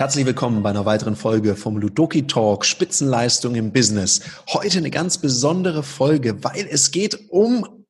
Herzlich 0.00 0.24
willkommen 0.24 0.62
bei 0.62 0.70
einer 0.70 0.86
weiteren 0.86 1.14
Folge 1.14 1.56
vom 1.56 1.76
Ludoki 1.76 2.26
Talk 2.26 2.64
Spitzenleistung 2.64 3.54
im 3.54 3.70
Business. 3.70 4.22
Heute 4.48 4.78
eine 4.78 4.90
ganz 4.90 5.18
besondere 5.18 5.82
Folge, 5.82 6.42
weil 6.42 6.66
es 6.70 6.90
geht 6.90 7.28
um 7.28 7.84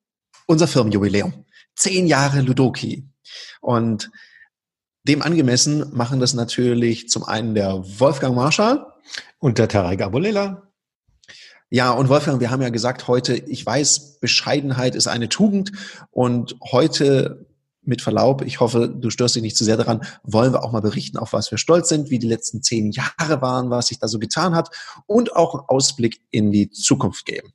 unser 0.46 0.66
Firmenjubiläum. 0.66 1.45
Zehn 1.77 2.08
Jahre 2.08 2.40
Ludoki. 2.40 3.08
Und 3.60 4.10
dem 5.04 5.22
angemessen 5.22 5.97
machen 5.97 6.19
das 6.19 6.35
natürlich 6.35 7.08
zum 7.08 7.22
einen 7.22 7.54
der 7.54 7.81
Wolfgang 8.01 8.35
Marschall 8.35 8.85
und 9.38 9.58
der 9.58 9.69
Tarek 9.69 10.03
Abulela. 10.03 10.70
Ja, 11.73 11.93
und 11.93 12.09
Wolfgang, 12.09 12.41
wir 12.41 12.51
haben 12.51 12.63
ja 12.63 12.69
gesagt 12.69 13.07
heute, 13.07 13.37
ich 13.37 13.65
weiß, 13.65 14.19
Bescheidenheit 14.19 14.97
ist 14.97 15.07
eine 15.07 15.29
Tugend 15.29 15.71
und 16.11 16.57
heute 16.73 17.47
mit 17.83 18.02
Verlaub, 18.02 18.43
ich 18.43 18.59
hoffe, 18.59 18.88
du 18.88 19.09
störst 19.09 19.37
dich 19.37 19.42
nicht 19.42 19.56
zu 19.56 19.65
sehr 19.65 19.77
daran, 19.77 20.02
wollen 20.25 20.52
wir 20.52 20.64
auch 20.64 20.73
mal 20.73 20.83
berichten, 20.83 21.16
auf 21.16 21.33
was 21.33 21.51
wir 21.52 21.59
stolz 21.59 21.88
sind, 21.88 22.11
wie 22.11 22.19
die 22.19 22.27
letzten 22.27 22.61
zehn 22.61 22.91
Jahre 22.91 23.41
waren, 23.41 23.70
was 23.70 23.87
sich 23.87 24.01
da 24.01 24.09
so 24.09 24.19
getan 24.19 24.56
hat 24.56 24.70
und 25.06 25.37
auch 25.37 25.55
einen 25.55 25.64
Ausblick 25.69 26.20
in 26.33 26.51
die 26.51 26.70
Zukunft 26.70 27.25
geben. 27.25 27.52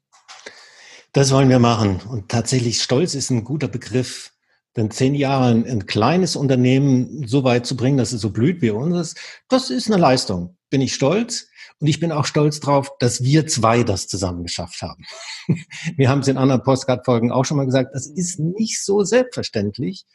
Das 1.12 1.32
wollen 1.32 1.50
wir 1.50 1.60
machen. 1.60 2.00
Und 2.10 2.30
tatsächlich 2.30 2.82
Stolz 2.82 3.16
ist 3.16 3.30
ein 3.32 3.44
guter 3.44 3.68
Begriff. 3.68 4.32
Denn 4.78 4.92
zehn 4.92 5.16
Jahre 5.16 5.46
ein, 5.46 5.66
ein 5.66 5.86
kleines 5.86 6.36
Unternehmen 6.36 7.26
so 7.28 7.44
weit 7.46 7.66
zu 7.66 7.78
bringen, 7.78 7.98
dass 7.98 8.12
es 8.12 8.20
so 8.20 8.32
blüht 8.32 8.62
wie 8.62 8.72
unseres, 8.72 9.16
das 9.48 9.70
ist 9.70 9.88
eine 9.88 10.02
Leistung. 10.02 10.58
Bin 10.70 10.82
ich 10.82 10.94
stolz. 10.94 11.48
Und 11.80 11.88
ich 11.88 12.00
bin 12.00 12.12
auch 12.12 12.26
stolz 12.26 12.60
drauf, 12.60 12.92
dass 13.00 13.24
wir 13.24 13.48
zwei 13.48 13.84
das 13.84 14.08
zusammen 14.08 14.44
geschafft 14.44 14.82
haben. 14.82 15.04
Wir 15.98 16.10
haben 16.10 16.22
es 16.22 16.28
in 16.30 16.38
anderen 16.38 16.64
Postcard-Folgen 16.64 17.32
auch 17.32 17.44
schon 17.44 17.58
mal 17.58 17.66
gesagt, 17.66 17.94
das 17.94 18.08
ist 18.08 18.40
nicht 18.40 18.84
so 18.84 19.04
selbstverständlich, 19.04 20.06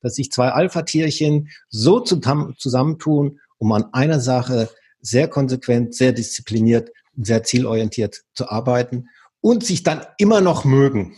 dass 0.00 0.14
sich 0.14 0.30
zwei 0.30 0.48
Alpha-Tierchen 0.48 1.50
so 1.68 2.00
zusammentun, 2.00 3.38
um 3.58 3.72
an 3.72 3.84
einer 3.92 4.18
Sache 4.18 4.70
sehr 5.02 5.28
konsequent, 5.28 5.94
sehr 5.94 6.12
diszipliniert 6.12 6.90
sehr 7.16 7.42
zielorientiert 7.42 8.22
zu 8.34 8.48
arbeiten 8.48 9.08
und 9.40 9.64
sich 9.64 9.82
dann 9.82 10.04
immer 10.18 10.40
noch 10.40 10.64
mögen. 10.64 11.16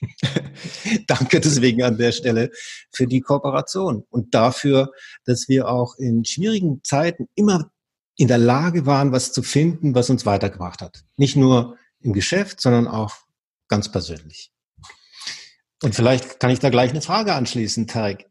Danke 1.06 1.40
deswegen 1.40 1.82
an 1.82 1.96
der 1.96 2.12
Stelle 2.12 2.50
für 2.92 3.06
die 3.06 3.20
Kooperation 3.20 4.04
und 4.10 4.34
dafür, 4.34 4.90
dass 5.24 5.48
wir 5.48 5.68
auch 5.68 5.96
in 5.96 6.24
schwierigen 6.24 6.82
Zeiten 6.84 7.28
immer 7.34 7.70
in 8.16 8.28
der 8.28 8.38
Lage 8.38 8.86
waren, 8.86 9.12
was 9.12 9.32
zu 9.32 9.42
finden, 9.42 9.94
was 9.94 10.10
uns 10.10 10.26
weitergebracht 10.26 10.80
hat. 10.80 11.04
Nicht 11.16 11.36
nur 11.36 11.76
im 12.00 12.12
Geschäft, 12.12 12.60
sondern 12.60 12.88
auch 12.88 13.14
ganz 13.68 13.90
persönlich. 13.90 14.52
Und 15.82 15.94
vielleicht 15.94 16.40
kann 16.40 16.50
ich 16.50 16.58
da 16.58 16.70
gleich 16.70 16.90
eine 16.90 17.02
Frage 17.02 17.34
anschließen, 17.34 17.86
Tarek. 17.86 18.26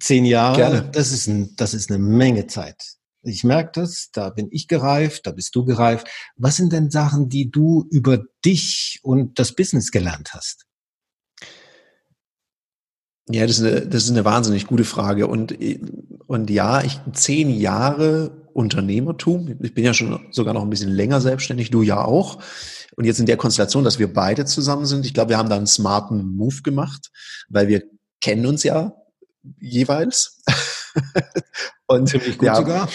Zehn 0.00 0.26
Jahre, 0.26 0.56
Gerne. 0.56 0.90
das 0.92 1.12
ist, 1.12 1.26
ein, 1.26 1.56
das 1.56 1.72
ist 1.72 1.90
eine 1.90 1.98
Menge 1.98 2.46
Zeit. 2.46 2.98
Ich 3.22 3.42
merke 3.42 3.80
das, 3.80 4.10
da 4.12 4.30
bin 4.30 4.48
ich 4.50 4.68
gereift, 4.68 5.26
da 5.26 5.32
bist 5.32 5.56
du 5.56 5.64
gereift. 5.64 6.06
Was 6.36 6.56
sind 6.56 6.72
denn 6.72 6.90
Sachen, 6.90 7.28
die 7.28 7.50
du 7.50 7.86
über 7.90 8.22
dich 8.44 9.00
und 9.02 9.38
das 9.38 9.54
Business 9.54 9.90
gelernt 9.90 10.34
hast? 10.34 10.66
Ja, 13.30 13.46
das 13.46 13.58
ist 13.58 13.64
eine, 13.64 13.86
das 13.86 14.04
ist 14.04 14.10
eine 14.10 14.24
wahnsinnig 14.24 14.66
gute 14.66 14.84
Frage. 14.84 15.26
Und, 15.26 15.56
und 16.26 16.50
ja, 16.50 16.82
ich 16.82 17.00
zehn 17.12 17.50
Jahre 17.50 18.47
Unternehmertum. 18.58 19.56
Ich 19.62 19.72
bin 19.72 19.84
ja 19.84 19.94
schon 19.94 20.26
sogar 20.32 20.52
noch 20.52 20.62
ein 20.62 20.70
bisschen 20.70 20.90
länger 20.90 21.20
selbstständig, 21.20 21.70
du 21.70 21.82
ja 21.82 22.04
auch. 22.04 22.42
Und 22.96 23.04
jetzt 23.04 23.20
in 23.20 23.26
der 23.26 23.36
Konstellation, 23.36 23.84
dass 23.84 24.00
wir 24.00 24.12
beide 24.12 24.46
zusammen 24.46 24.84
sind, 24.84 25.06
ich 25.06 25.14
glaube, 25.14 25.30
wir 25.30 25.38
haben 25.38 25.48
da 25.48 25.54
einen 25.54 25.68
smarten 25.68 26.34
Move 26.34 26.62
gemacht, 26.62 27.12
weil 27.48 27.68
wir 27.68 27.84
kennen 28.20 28.44
uns 28.46 28.64
ja 28.64 28.94
jeweils. 29.60 30.42
und 31.86 32.08
Ziemlich 32.08 32.36
gut 32.36 32.46
ja, 32.46 32.56
sogar. 32.56 32.88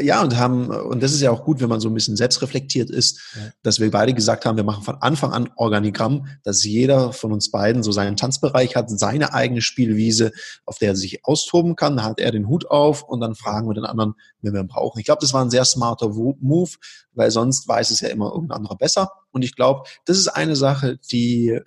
Ja, 0.00 0.22
und 0.22 0.36
haben, 0.36 0.68
und 0.68 1.02
das 1.02 1.12
ist 1.12 1.20
ja 1.20 1.30
auch 1.30 1.44
gut, 1.44 1.60
wenn 1.60 1.68
man 1.68 1.80
so 1.80 1.88
ein 1.88 1.94
bisschen 1.94 2.16
selbstreflektiert 2.16 2.90
ist, 2.90 3.20
ja. 3.36 3.50
dass 3.62 3.80
wir 3.80 3.90
beide 3.90 4.14
gesagt 4.14 4.44
haben, 4.44 4.56
wir 4.56 4.64
machen 4.64 4.82
von 4.82 4.96
Anfang 5.00 5.32
an 5.32 5.50
Organigramm, 5.56 6.26
dass 6.42 6.64
jeder 6.64 7.12
von 7.12 7.32
uns 7.32 7.50
beiden 7.50 7.82
so 7.82 7.92
seinen 7.92 8.16
Tanzbereich 8.16 8.76
hat, 8.76 8.90
seine 8.90 9.34
eigene 9.34 9.60
Spielwiese, 9.60 10.32
auf 10.64 10.78
der 10.78 10.90
er 10.90 10.96
sich 10.96 11.24
austoben 11.24 11.76
kann. 11.76 11.96
Da 11.96 12.04
hat 12.04 12.20
er 12.20 12.32
den 12.32 12.48
Hut 12.48 12.70
auf 12.70 13.02
und 13.02 13.20
dann 13.20 13.34
fragen 13.34 13.68
wir 13.68 13.74
den 13.74 13.84
anderen, 13.84 14.14
wenn 14.42 14.52
wir 14.52 14.60
ihn 14.60 14.68
brauchen. 14.68 14.98
Ich 14.98 15.04
glaube, 15.04 15.20
das 15.20 15.32
war 15.32 15.44
ein 15.44 15.50
sehr 15.50 15.64
smarter 15.64 16.08
Move, 16.08 16.70
weil 17.12 17.30
sonst 17.30 17.66
weiß 17.68 17.90
es 17.90 18.00
ja 18.00 18.08
immer 18.08 18.32
irgendein 18.32 18.58
anderer 18.58 18.76
besser. 18.76 19.10
Und 19.30 19.42
ich 19.42 19.54
glaube, 19.54 19.88
das 20.04 20.18
ist 20.18 20.28
eine 20.28 20.56
Sache, 20.56 20.98
die 21.10 21.60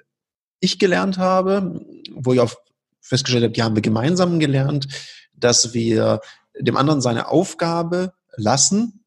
ich 0.59 0.79
gelernt 0.79 1.17
habe, 1.17 1.85
wo 2.15 2.33
ich 2.33 2.39
auch 2.39 2.53
festgestellt 3.01 3.43
habe, 3.43 3.53
die 3.53 3.63
haben 3.63 3.75
wir 3.75 3.81
gemeinsam 3.81 4.39
gelernt, 4.39 4.87
dass 5.33 5.73
wir 5.73 6.19
dem 6.59 6.77
anderen 6.77 7.01
seine 7.01 7.29
Aufgabe 7.29 8.13
lassen 8.35 9.03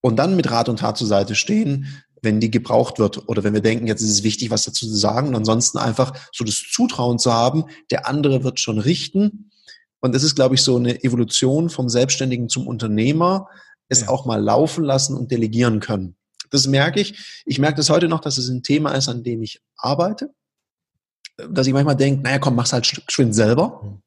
und 0.00 0.16
dann 0.16 0.36
mit 0.36 0.50
Rat 0.50 0.68
und 0.68 0.80
Tat 0.80 0.98
zur 0.98 1.06
Seite 1.06 1.34
stehen, 1.34 2.02
wenn 2.22 2.40
die 2.40 2.50
gebraucht 2.50 2.98
wird 2.98 3.28
oder 3.28 3.42
wenn 3.42 3.54
wir 3.54 3.60
denken, 3.60 3.86
jetzt 3.86 4.00
ist 4.00 4.10
es 4.10 4.22
wichtig, 4.22 4.50
was 4.50 4.64
dazu 4.64 4.86
zu 4.86 4.94
sagen 4.94 5.28
und 5.28 5.34
ansonsten 5.34 5.78
einfach 5.78 6.16
so 6.32 6.44
das 6.44 6.62
Zutrauen 6.72 7.18
zu 7.18 7.32
haben, 7.32 7.64
der 7.90 8.06
andere 8.06 8.44
wird 8.44 8.60
schon 8.60 8.78
richten. 8.78 9.50
Und 10.00 10.14
das 10.14 10.22
ist, 10.22 10.34
glaube 10.34 10.54
ich, 10.54 10.62
so 10.62 10.76
eine 10.76 11.02
Evolution 11.02 11.68
vom 11.68 11.88
Selbstständigen 11.88 12.48
zum 12.48 12.66
Unternehmer, 12.66 13.48
es 13.88 14.02
ja. 14.02 14.08
auch 14.08 14.24
mal 14.24 14.40
laufen 14.40 14.84
lassen 14.84 15.16
und 15.16 15.30
delegieren 15.30 15.80
können. 15.80 16.16
Das 16.50 16.66
merke 16.66 17.00
ich. 17.00 17.42
Ich 17.44 17.58
merke 17.58 17.76
das 17.76 17.90
heute 17.90 18.08
noch, 18.08 18.20
dass 18.20 18.38
es 18.38 18.48
ein 18.48 18.62
Thema 18.62 18.92
ist, 18.92 19.08
an 19.08 19.22
dem 19.22 19.42
ich 19.42 19.60
arbeite. 19.76 20.32
Dass 21.36 21.66
ich 21.66 21.72
manchmal 21.72 21.96
denke, 21.96 22.22
naja, 22.22 22.38
komm, 22.38 22.54
mach's 22.54 22.72
halt 22.72 22.86
schwind 22.86 23.34
selber. 23.34 24.00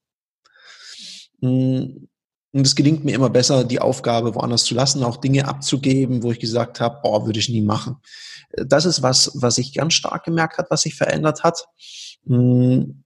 Mhm. 1.41 2.07
Und 2.55 2.65
es 2.65 2.73
gelingt 2.73 3.03
mir 3.03 3.13
immer 3.13 3.29
besser, 3.29 3.65
die 3.65 3.81
Aufgabe 3.81 4.33
woanders 4.33 4.63
zu 4.63 4.75
lassen, 4.75 5.03
auch 5.03 5.17
Dinge 5.17 5.45
abzugeben, 5.45 6.23
wo 6.23 6.31
ich 6.31 6.39
gesagt 6.39 6.79
habe, 6.79 7.01
boah, 7.03 7.25
würde 7.25 7.37
ich 7.37 7.49
nie 7.49 7.61
machen. 7.61 7.97
Das 8.53 8.85
ist 8.85 9.01
was, 9.01 9.31
was 9.33 9.57
ich 9.57 9.73
ganz 9.73 9.93
stark 9.93 10.23
gemerkt 10.23 10.57
hat, 10.57 10.71
was 10.71 10.83
sich 10.83 10.95
verändert 10.95 11.43
hat. 11.43 11.67
Hm. 12.25 13.03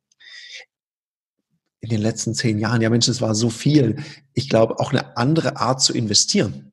In 1.82 1.90
den 1.90 2.00
letzten 2.00 2.36
zehn 2.36 2.60
Jahren, 2.60 2.84
ja 2.84 2.92
Mensch, 2.92 3.08
es 3.08 3.22
war 3.22 3.34
so 3.34 3.50
viel. 3.50 4.04
Ich 4.36 4.50
glaube, 4.50 4.80
auch 4.80 4.92
eine 4.92 5.18
andere 5.18 5.58
Art 5.58 5.82
zu 5.82 5.94
investieren. 5.94 6.69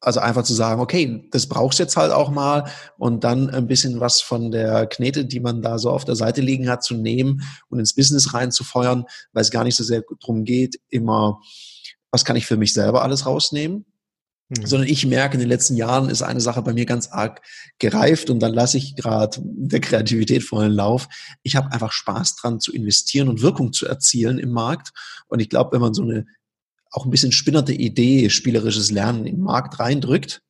Also 0.00 0.20
einfach 0.20 0.44
zu 0.44 0.54
sagen, 0.54 0.80
okay, 0.80 1.28
das 1.32 1.48
brauchst 1.48 1.80
jetzt 1.80 1.96
halt 1.96 2.12
auch 2.12 2.30
mal 2.30 2.70
und 2.98 3.24
dann 3.24 3.50
ein 3.50 3.66
bisschen 3.66 3.98
was 3.98 4.20
von 4.20 4.52
der 4.52 4.86
Knete, 4.86 5.24
die 5.24 5.40
man 5.40 5.60
da 5.60 5.78
so 5.78 5.90
auf 5.90 6.04
der 6.04 6.14
Seite 6.14 6.40
liegen 6.40 6.68
hat, 6.68 6.84
zu 6.84 6.94
nehmen 6.94 7.42
und 7.68 7.80
ins 7.80 7.94
Business 7.94 8.32
reinzufeuern, 8.32 9.04
weil 9.32 9.42
es 9.42 9.50
gar 9.50 9.64
nicht 9.64 9.74
so 9.74 9.82
sehr 9.82 10.04
darum 10.20 10.44
geht, 10.44 10.78
immer 10.88 11.40
was 12.10 12.24
kann 12.24 12.36
ich 12.36 12.46
für 12.46 12.56
mich 12.56 12.72
selber 12.72 13.02
alles 13.02 13.26
rausnehmen, 13.26 13.84
mhm. 14.48 14.66
sondern 14.66 14.88
ich 14.88 15.06
merke, 15.06 15.34
in 15.34 15.40
den 15.40 15.48
letzten 15.48 15.76
Jahren 15.76 16.08
ist 16.08 16.22
eine 16.22 16.40
Sache 16.40 16.62
bei 16.62 16.72
mir 16.72 16.86
ganz 16.86 17.08
arg 17.08 17.42
gereift 17.78 18.30
und 18.30 18.40
dann 18.40 18.54
lasse 18.54 18.78
ich 18.78 18.96
gerade 18.96 19.38
der 19.42 19.80
Kreativität 19.80 20.42
vollen 20.42 20.72
Lauf. 20.72 21.08
Ich 21.42 21.56
habe 21.56 21.72
einfach 21.72 21.92
Spaß 21.92 22.36
dran 22.36 22.60
zu 22.60 22.72
investieren 22.72 23.28
und 23.28 23.42
Wirkung 23.42 23.72
zu 23.72 23.86
erzielen 23.86 24.38
im 24.38 24.50
Markt. 24.50 24.90
Und 25.26 25.40
ich 25.40 25.50
glaube, 25.50 25.72
wenn 25.72 25.80
man 25.80 25.94
so 25.94 26.02
eine 26.02 26.26
auch 26.90 27.04
ein 27.04 27.10
bisschen 27.10 27.32
spinnerte 27.32 27.72
Idee, 27.72 28.30
spielerisches 28.30 28.90
Lernen 28.90 29.26
in 29.26 29.36
den 29.36 29.44
Markt 29.44 29.78
reindrückt, 29.78 30.42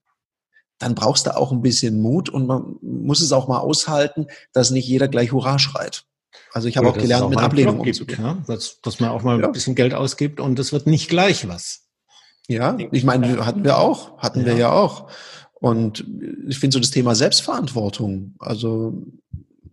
dann 0.78 0.94
brauchst 0.94 1.26
du 1.26 1.37
auch 1.37 1.53
ein 1.53 1.62
bisschen 1.62 2.00
Mut 2.00 2.28
und 2.28 2.47
man 2.47 2.76
muss 2.82 3.21
es 3.21 3.32
auch 3.32 3.49
mal 3.49 3.59
aushalten, 3.59 4.26
dass 4.53 4.71
nicht 4.71 4.87
jeder 4.87 5.09
gleich 5.09 5.32
Hurra 5.32 5.59
schreit. 5.59 6.04
Also 6.53 6.69
ich 6.69 6.76
habe 6.76 6.87
ja, 6.87 6.93
auch 6.93 6.99
gelernt, 6.99 7.25
auch 7.25 7.31
mit 7.31 7.38
Ablehnung 7.38 7.81
umzugehen. 7.81 8.22
Ja? 8.22 8.38
Dass, 8.47 8.81
dass 8.81 9.00
man 9.00 9.10
auch 9.10 9.22
mal 9.22 9.41
ja. 9.41 9.47
ein 9.47 9.53
bisschen 9.53 9.75
Geld 9.75 9.94
ausgibt 9.94 10.41
und 10.41 10.59
es 10.59 10.72
wird 10.72 10.87
nicht 10.87 11.09
gleich 11.09 11.49
was. 11.49 11.87
Ja, 12.47 12.78
ich 12.93 13.05
meine, 13.05 13.44
hatten 13.44 13.65
wir 13.65 13.78
auch, 13.78 14.16
hatten 14.19 14.41
ja. 14.41 14.47
wir 14.47 14.56
ja 14.56 14.72
auch. 14.72 15.10
Und 15.55 16.05
ich 16.49 16.59
finde 16.59 16.75
so 16.75 16.81
das 16.81 16.91
Thema 16.91 17.15
Selbstverantwortung, 17.15 18.37
also 18.38 19.05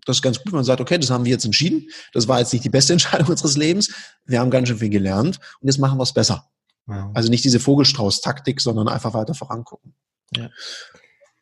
das 0.05 0.17
ist 0.17 0.21
ganz 0.21 0.37
gut, 0.37 0.47
wenn 0.47 0.57
man 0.57 0.65
sagt, 0.65 0.81
okay, 0.81 0.97
das 0.97 1.09
haben 1.09 1.25
wir 1.25 1.31
jetzt 1.31 1.45
entschieden, 1.45 1.89
das 2.13 2.27
war 2.27 2.39
jetzt 2.39 2.51
nicht 2.51 2.65
die 2.65 2.69
beste 2.69 2.93
Entscheidung 2.93 3.27
unseres 3.27 3.55
Lebens, 3.55 3.93
wir 4.25 4.39
haben 4.39 4.49
ganz 4.49 4.67
schön 4.67 4.77
viel 4.77 4.89
gelernt 4.89 5.39
und 5.61 5.67
jetzt 5.67 5.77
machen 5.77 5.97
wir 5.97 6.03
es 6.03 6.13
besser. 6.13 6.49
Ja. 6.87 7.11
Also 7.13 7.29
nicht 7.29 7.43
diese 7.43 7.59
Vogelstrauß-Taktik, 7.59 8.61
sondern 8.61 8.87
einfach 8.87 9.13
weiter 9.13 9.33
vorangucken. 9.33 9.93
Ja. 10.35 10.49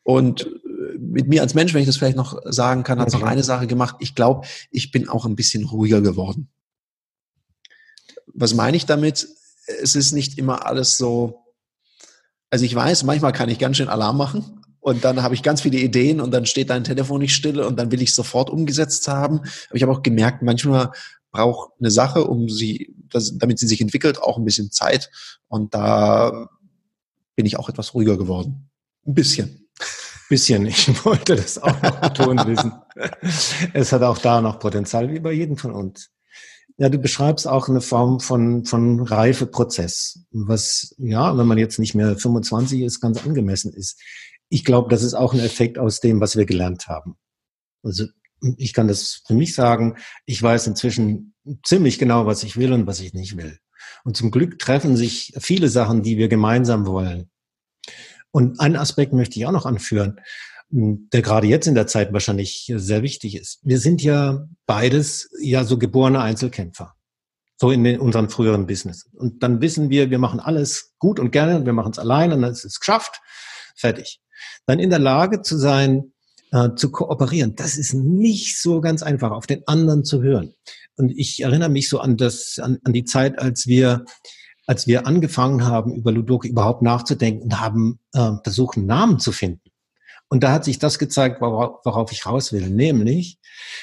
Und 0.02 0.48
mit 0.98 1.28
mir 1.28 1.42
als 1.42 1.54
Mensch, 1.54 1.74
wenn 1.74 1.80
ich 1.80 1.86
das 1.86 1.96
vielleicht 1.96 2.16
noch 2.16 2.40
sagen 2.44 2.82
kann, 2.82 3.00
hat 3.00 3.08
es 3.08 3.14
okay. 3.14 3.24
noch 3.24 3.30
eine 3.30 3.42
Sache 3.42 3.66
gemacht. 3.66 3.96
Ich 4.00 4.14
glaube, 4.14 4.46
ich 4.70 4.90
bin 4.90 5.08
auch 5.08 5.24
ein 5.24 5.36
bisschen 5.36 5.64
ruhiger 5.64 6.00
geworden. 6.00 6.50
Was 8.26 8.54
meine 8.54 8.76
ich 8.76 8.86
damit? 8.86 9.28
Es 9.80 9.94
ist 9.94 10.12
nicht 10.12 10.38
immer 10.38 10.66
alles 10.66 10.98
so. 10.98 11.44
Also 12.50 12.64
ich 12.64 12.74
weiß, 12.74 13.04
manchmal 13.04 13.32
kann 13.32 13.48
ich 13.48 13.58
ganz 13.58 13.76
schön 13.76 13.88
Alarm 13.88 14.16
machen 14.16 14.60
und 14.80 15.04
dann 15.04 15.22
habe 15.22 15.34
ich 15.34 15.42
ganz 15.42 15.62
viele 15.62 15.78
Ideen 15.78 16.20
und 16.20 16.30
dann 16.30 16.46
steht 16.46 16.70
dein 16.70 16.84
Telefon 16.84 17.20
nicht 17.20 17.34
still 17.34 17.60
und 17.60 17.76
dann 17.76 17.90
will 17.90 18.02
ich 18.02 18.14
sofort 18.14 18.50
umgesetzt 18.50 19.08
haben. 19.08 19.38
Aber 19.38 19.76
ich 19.76 19.82
habe 19.82 19.92
auch 19.92 20.02
gemerkt, 20.02 20.42
manchmal 20.42 20.92
braucht 21.34 21.72
eine 21.80 21.90
Sache, 21.90 22.24
um 22.24 22.48
sie, 22.48 22.94
damit 23.34 23.58
sie 23.58 23.66
sich 23.66 23.80
entwickelt, 23.80 24.22
auch 24.22 24.38
ein 24.38 24.44
bisschen 24.44 24.70
Zeit. 24.70 25.10
Und 25.48 25.74
da 25.74 26.48
bin 27.34 27.44
ich 27.44 27.58
auch 27.58 27.68
etwas 27.68 27.92
ruhiger 27.92 28.16
geworden. 28.16 28.70
Ein 29.06 29.14
bisschen. 29.14 29.68
Bisschen, 30.30 30.64
ich 30.64 31.04
wollte 31.04 31.36
das 31.36 31.62
auch 31.62 31.82
noch 31.82 32.00
betonen 32.00 32.46
wissen. 32.46 32.72
Es 33.74 33.92
hat 33.92 34.02
auch 34.02 34.16
da 34.16 34.40
noch 34.40 34.58
Potenzial, 34.58 35.12
wie 35.12 35.20
bei 35.20 35.32
jedem 35.32 35.58
von 35.58 35.72
uns. 35.72 36.08
Ja, 36.78 36.88
du 36.88 36.96
beschreibst 36.96 37.46
auch 37.46 37.68
eine 37.68 37.82
Form 37.82 38.20
von, 38.20 38.64
von 38.64 39.00
Reifeprozess, 39.00 40.24
was, 40.30 40.94
ja, 40.96 41.36
wenn 41.36 41.46
man 41.46 41.58
jetzt 41.58 41.78
nicht 41.78 41.94
mehr 41.94 42.16
25 42.16 42.80
ist, 42.80 43.00
ganz 43.00 43.22
angemessen 43.22 43.74
ist. 43.74 44.00
Ich 44.48 44.64
glaube, 44.64 44.88
das 44.88 45.02
ist 45.02 45.12
auch 45.12 45.34
ein 45.34 45.40
Effekt 45.40 45.78
aus 45.78 46.00
dem, 46.00 46.20
was 46.20 46.36
wir 46.36 46.46
gelernt 46.46 46.88
haben. 46.88 47.16
Also 47.82 48.06
ich 48.58 48.72
kann 48.72 48.88
das 48.88 49.22
für 49.26 49.34
mich 49.34 49.54
sagen, 49.54 49.96
ich 50.26 50.42
weiß 50.42 50.66
inzwischen 50.66 51.34
ziemlich 51.62 51.98
genau, 51.98 52.26
was 52.26 52.42
ich 52.42 52.56
will 52.56 52.72
und 52.72 52.86
was 52.86 53.00
ich 53.00 53.14
nicht 53.14 53.36
will. 53.36 53.58
Und 54.04 54.16
zum 54.16 54.30
Glück 54.30 54.58
treffen 54.58 54.96
sich 54.96 55.32
viele 55.38 55.68
Sachen, 55.68 56.02
die 56.02 56.18
wir 56.18 56.28
gemeinsam 56.28 56.86
wollen. 56.86 57.30
Und 58.30 58.60
einen 58.60 58.76
Aspekt 58.76 59.12
möchte 59.12 59.38
ich 59.38 59.46
auch 59.46 59.52
noch 59.52 59.66
anführen, 59.66 60.20
der 60.70 61.22
gerade 61.22 61.46
jetzt 61.46 61.66
in 61.66 61.74
der 61.74 61.86
Zeit 61.86 62.12
wahrscheinlich 62.12 62.72
sehr 62.74 63.02
wichtig 63.02 63.36
ist. 63.36 63.60
Wir 63.62 63.78
sind 63.78 64.02
ja 64.02 64.46
beides 64.66 65.30
ja 65.40 65.64
so 65.64 65.78
geborene 65.78 66.20
Einzelkämpfer. 66.20 66.94
So 67.60 67.70
in 67.70 67.84
den, 67.84 68.00
unseren 68.00 68.30
früheren 68.30 68.66
Business. 68.66 69.08
Und 69.12 69.44
dann 69.44 69.60
wissen 69.60 69.88
wir, 69.88 70.10
wir 70.10 70.18
machen 70.18 70.40
alles 70.40 70.94
gut 70.98 71.20
und 71.20 71.30
gerne 71.30 71.56
und 71.56 71.66
wir 71.66 71.72
machen 71.72 71.92
es 71.92 72.00
allein 72.00 72.32
und 72.32 72.42
dann 72.42 72.50
ist 72.50 72.64
es 72.64 72.80
geschafft. 72.80 73.20
Fertig. 73.76 74.20
Dann 74.66 74.80
in 74.80 74.90
der 74.90 74.98
Lage 74.98 75.42
zu 75.42 75.56
sein, 75.56 76.13
äh, 76.54 76.76
zu 76.76 76.92
kooperieren. 76.92 77.56
Das 77.56 77.76
ist 77.76 77.94
nicht 77.94 78.60
so 78.60 78.80
ganz 78.80 79.02
einfach, 79.02 79.32
auf 79.32 79.46
den 79.46 79.66
anderen 79.66 80.04
zu 80.04 80.22
hören. 80.22 80.54
Und 80.96 81.10
ich 81.10 81.42
erinnere 81.42 81.68
mich 81.68 81.88
so 81.88 81.98
an 81.98 82.16
das, 82.16 82.60
an, 82.62 82.78
an 82.84 82.92
die 82.92 83.04
Zeit, 83.04 83.40
als 83.40 83.66
wir, 83.66 84.04
als 84.66 84.86
wir 84.86 85.06
angefangen 85.08 85.64
haben, 85.64 85.92
über 85.96 86.12
Ludoki 86.12 86.48
überhaupt 86.48 86.82
nachzudenken 86.82 87.42
und 87.42 87.60
haben 87.60 87.98
äh, 88.12 88.30
versucht, 88.44 88.76
einen 88.76 88.86
Namen 88.86 89.18
zu 89.18 89.32
finden. 89.32 89.68
Und 90.28 90.44
da 90.44 90.52
hat 90.52 90.64
sich 90.64 90.78
das 90.78 91.00
gezeigt, 91.00 91.40
worauf, 91.40 91.80
worauf 91.84 92.12
ich 92.12 92.24
raus 92.24 92.52
will, 92.52 92.70
nämlich, 92.70 93.38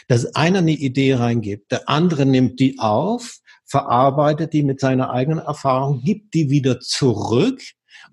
dass 0.07 0.33
einer 0.35 0.59
eine 0.59 0.71
Idee 0.71 1.15
reingibt, 1.15 1.71
der 1.73 1.89
andere 1.89 2.25
nimmt 2.25 2.59
die 2.61 2.79
auf, 2.79 3.39
verarbeitet 3.65 4.53
die 4.53 4.63
mit 4.63 4.79
seiner 4.79 5.11
eigenen 5.11 5.39
Erfahrung, 5.39 6.01
gibt 6.03 6.33
die 6.33 6.49
wieder 6.49 6.79
zurück 6.79 7.61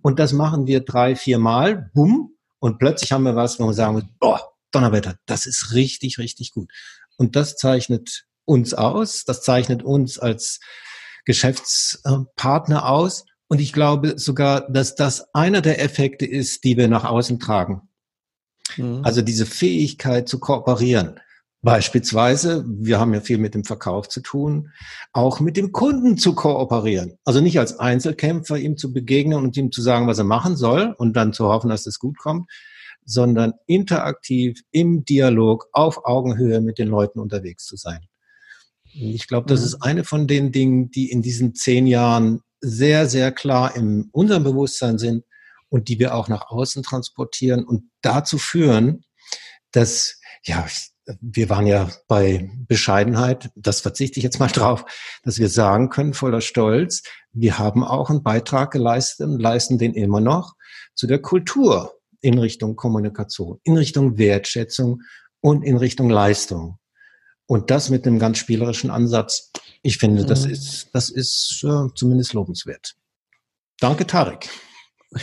und 0.02 0.18
das 0.18 0.32
machen 0.32 0.66
wir 0.66 0.80
drei, 0.80 1.16
vier 1.16 1.38
Mal, 1.38 1.90
bumm, 1.94 2.37
und 2.60 2.78
plötzlich 2.78 3.12
haben 3.12 3.24
wir 3.24 3.36
was, 3.36 3.58
wo 3.58 3.66
wir 3.66 3.74
sagen, 3.74 4.08
boah, 4.20 4.40
Donnerwetter, 4.70 5.16
das 5.26 5.46
ist 5.46 5.72
richtig, 5.72 6.18
richtig 6.18 6.52
gut. 6.52 6.70
Und 7.16 7.36
das 7.36 7.56
zeichnet 7.56 8.24
uns 8.44 8.74
aus, 8.74 9.24
das 9.24 9.42
zeichnet 9.42 9.82
uns 9.82 10.18
als 10.18 10.60
Geschäftspartner 11.24 12.88
aus. 12.88 13.24
Und 13.48 13.60
ich 13.60 13.72
glaube 13.72 14.18
sogar, 14.18 14.70
dass 14.70 14.94
das 14.94 15.34
einer 15.34 15.60
der 15.60 15.82
Effekte 15.82 16.26
ist, 16.26 16.64
die 16.64 16.76
wir 16.76 16.88
nach 16.88 17.04
außen 17.04 17.38
tragen. 17.38 17.88
Mhm. 18.76 19.02
Also 19.04 19.22
diese 19.22 19.46
Fähigkeit 19.46 20.28
zu 20.28 20.38
kooperieren. 20.38 21.20
Beispielsweise, 21.60 22.64
wir 22.68 23.00
haben 23.00 23.12
ja 23.14 23.20
viel 23.20 23.38
mit 23.38 23.54
dem 23.54 23.64
Verkauf 23.64 24.08
zu 24.08 24.20
tun, 24.20 24.70
auch 25.12 25.40
mit 25.40 25.56
dem 25.56 25.72
Kunden 25.72 26.16
zu 26.16 26.34
kooperieren. 26.34 27.18
Also 27.24 27.40
nicht 27.40 27.58
als 27.58 27.78
Einzelkämpfer 27.78 28.58
ihm 28.58 28.76
zu 28.76 28.92
begegnen 28.92 29.38
und 29.38 29.56
ihm 29.56 29.72
zu 29.72 29.82
sagen, 29.82 30.06
was 30.06 30.18
er 30.18 30.24
machen 30.24 30.56
soll 30.56 30.94
und 30.98 31.14
dann 31.14 31.32
zu 31.32 31.46
hoffen, 31.48 31.68
dass 31.68 31.86
es 31.86 31.98
gut 31.98 32.16
kommt, 32.18 32.48
sondern 33.04 33.54
interaktiv 33.66 34.60
im 34.70 35.04
Dialog 35.04 35.66
auf 35.72 36.04
Augenhöhe 36.04 36.60
mit 36.60 36.78
den 36.78 36.88
Leuten 36.88 37.18
unterwegs 37.18 37.64
zu 37.64 37.76
sein. 37.76 38.06
Ich 38.84 39.26
glaube, 39.26 39.48
das 39.48 39.60
mhm. 39.60 39.66
ist 39.66 39.82
eine 39.82 40.04
von 40.04 40.26
den 40.26 40.52
Dingen, 40.52 40.90
die 40.90 41.10
in 41.10 41.22
diesen 41.22 41.54
zehn 41.54 41.86
Jahren 41.86 42.40
sehr, 42.60 43.08
sehr 43.08 43.32
klar 43.32 43.74
in 43.74 44.08
unserem 44.12 44.44
Bewusstsein 44.44 44.98
sind 44.98 45.24
und 45.68 45.88
die 45.88 45.98
wir 45.98 46.14
auch 46.14 46.28
nach 46.28 46.50
außen 46.50 46.82
transportieren 46.82 47.64
und 47.64 47.90
dazu 48.02 48.38
führen, 48.38 49.04
dass, 49.72 50.20
ja, 50.44 50.66
wir 51.20 51.48
waren 51.48 51.66
ja 51.66 51.88
bei 52.06 52.50
Bescheidenheit, 52.66 53.50
das 53.54 53.80
verzichte 53.80 54.18
ich 54.18 54.24
jetzt 54.24 54.40
mal 54.40 54.48
drauf, 54.52 54.84
dass 55.22 55.38
wir 55.38 55.48
sagen 55.48 55.88
können 55.88 56.14
voller 56.14 56.40
Stolz, 56.40 57.02
wir 57.32 57.58
haben 57.58 57.84
auch 57.84 58.10
einen 58.10 58.22
Beitrag 58.22 58.70
geleistet 58.70 59.26
und 59.28 59.40
leisten 59.40 59.78
den 59.78 59.94
immer 59.94 60.20
noch 60.20 60.54
zu 60.94 61.06
der 61.06 61.20
Kultur 61.20 61.94
in 62.20 62.38
Richtung 62.38 62.76
Kommunikation, 62.76 63.60
in 63.64 63.76
Richtung 63.76 64.18
Wertschätzung 64.18 65.02
und 65.40 65.62
in 65.62 65.76
Richtung 65.76 66.10
Leistung. 66.10 66.78
Und 67.46 67.70
das 67.70 67.88
mit 67.88 68.06
einem 68.06 68.18
ganz 68.18 68.38
spielerischen 68.38 68.90
Ansatz. 68.90 69.50
Ich 69.82 69.98
finde, 69.98 70.26
das 70.26 70.44
mhm. 70.44 70.52
ist, 70.52 70.88
das 70.92 71.08
ist 71.08 71.64
äh, 71.64 71.86
zumindest 71.94 72.34
lobenswert. 72.34 72.94
Danke, 73.80 74.06
Tarek. 74.06 74.50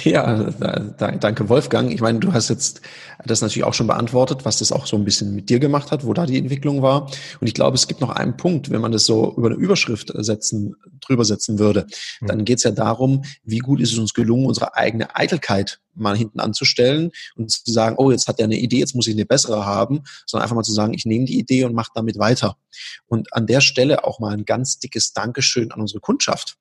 Ja, 0.04 0.46
da, 0.46 0.80
da, 0.80 1.12
danke 1.12 1.48
Wolfgang. 1.48 1.94
Ich 1.94 2.02
meine, 2.02 2.20
du 2.20 2.34
hast 2.34 2.50
jetzt 2.50 2.82
das 3.24 3.42
natürlich 3.42 3.66
auch 3.66 3.76
schon 3.76 3.86
beantwortet, 3.86 4.44
was 4.44 4.58
das 4.58 4.72
auch 4.72 4.88
so 4.88 4.98
ein 4.98 5.06
bisschen 5.06 5.36
mit 5.36 5.48
dir 5.50 5.60
gemacht 5.60 5.92
hat, 5.92 6.04
wo 6.06 6.14
da 6.14 6.26
die 6.26 6.40
Entwicklung 6.40 6.82
war. 6.82 7.04
Und 7.40 7.48
ich 7.48 7.54
glaube, 7.54 7.76
es 7.76 7.88
gibt 7.88 8.02
noch 8.02 8.10
einen 8.10 8.36
Punkt, 8.36 8.72
wenn 8.72 8.82
man 8.82 8.92
das 8.92 9.06
so 9.06 9.36
über 9.38 9.48
eine 9.48 9.56
Überschrift 9.56 10.12
setzen, 10.16 10.76
drüber 11.02 11.24
setzen 11.24 11.60
würde, 11.60 11.86
mhm. 12.20 12.28
dann 12.28 12.46
geht 12.46 12.58
es 12.58 12.64
ja 12.64 12.72
darum, 12.72 13.24
wie 13.44 13.60
gut 13.60 13.80
ist 13.80 13.92
es 13.92 14.00
uns 14.00 14.16
gelungen, 14.16 14.48
unsere 14.48 14.76
eigene 14.76 15.16
Eitelkeit 15.16 15.80
mal 15.94 16.18
hinten 16.18 16.40
anzustellen 16.40 17.12
und 17.36 17.52
zu 17.52 17.72
sagen, 17.72 17.96
oh, 18.00 18.10
jetzt 18.10 18.28
hat 18.28 18.40
er 18.40 18.46
eine 18.46 18.58
Idee, 18.58 18.80
jetzt 18.80 18.96
muss 18.96 19.08
ich 19.08 19.14
eine 19.14 19.26
bessere 19.26 19.68
haben, 19.68 20.02
sondern 20.26 20.44
einfach 20.44 20.56
mal 20.56 20.64
zu 20.64 20.74
sagen, 20.74 20.96
ich 20.96 21.06
nehme 21.06 21.26
die 21.26 21.38
Idee 21.38 21.64
und 21.64 21.76
mache 21.76 21.92
damit 21.94 22.18
weiter. 22.18 22.58
Und 23.06 23.32
an 23.34 23.46
der 23.46 23.62
Stelle 23.62 24.04
auch 24.04 24.20
mal 24.20 24.34
ein 24.34 24.46
ganz 24.46 24.80
dickes 24.80 25.14
Dankeschön 25.14 25.72
an 25.72 25.80
unsere 25.80 26.00
Kundschaft 26.00 26.58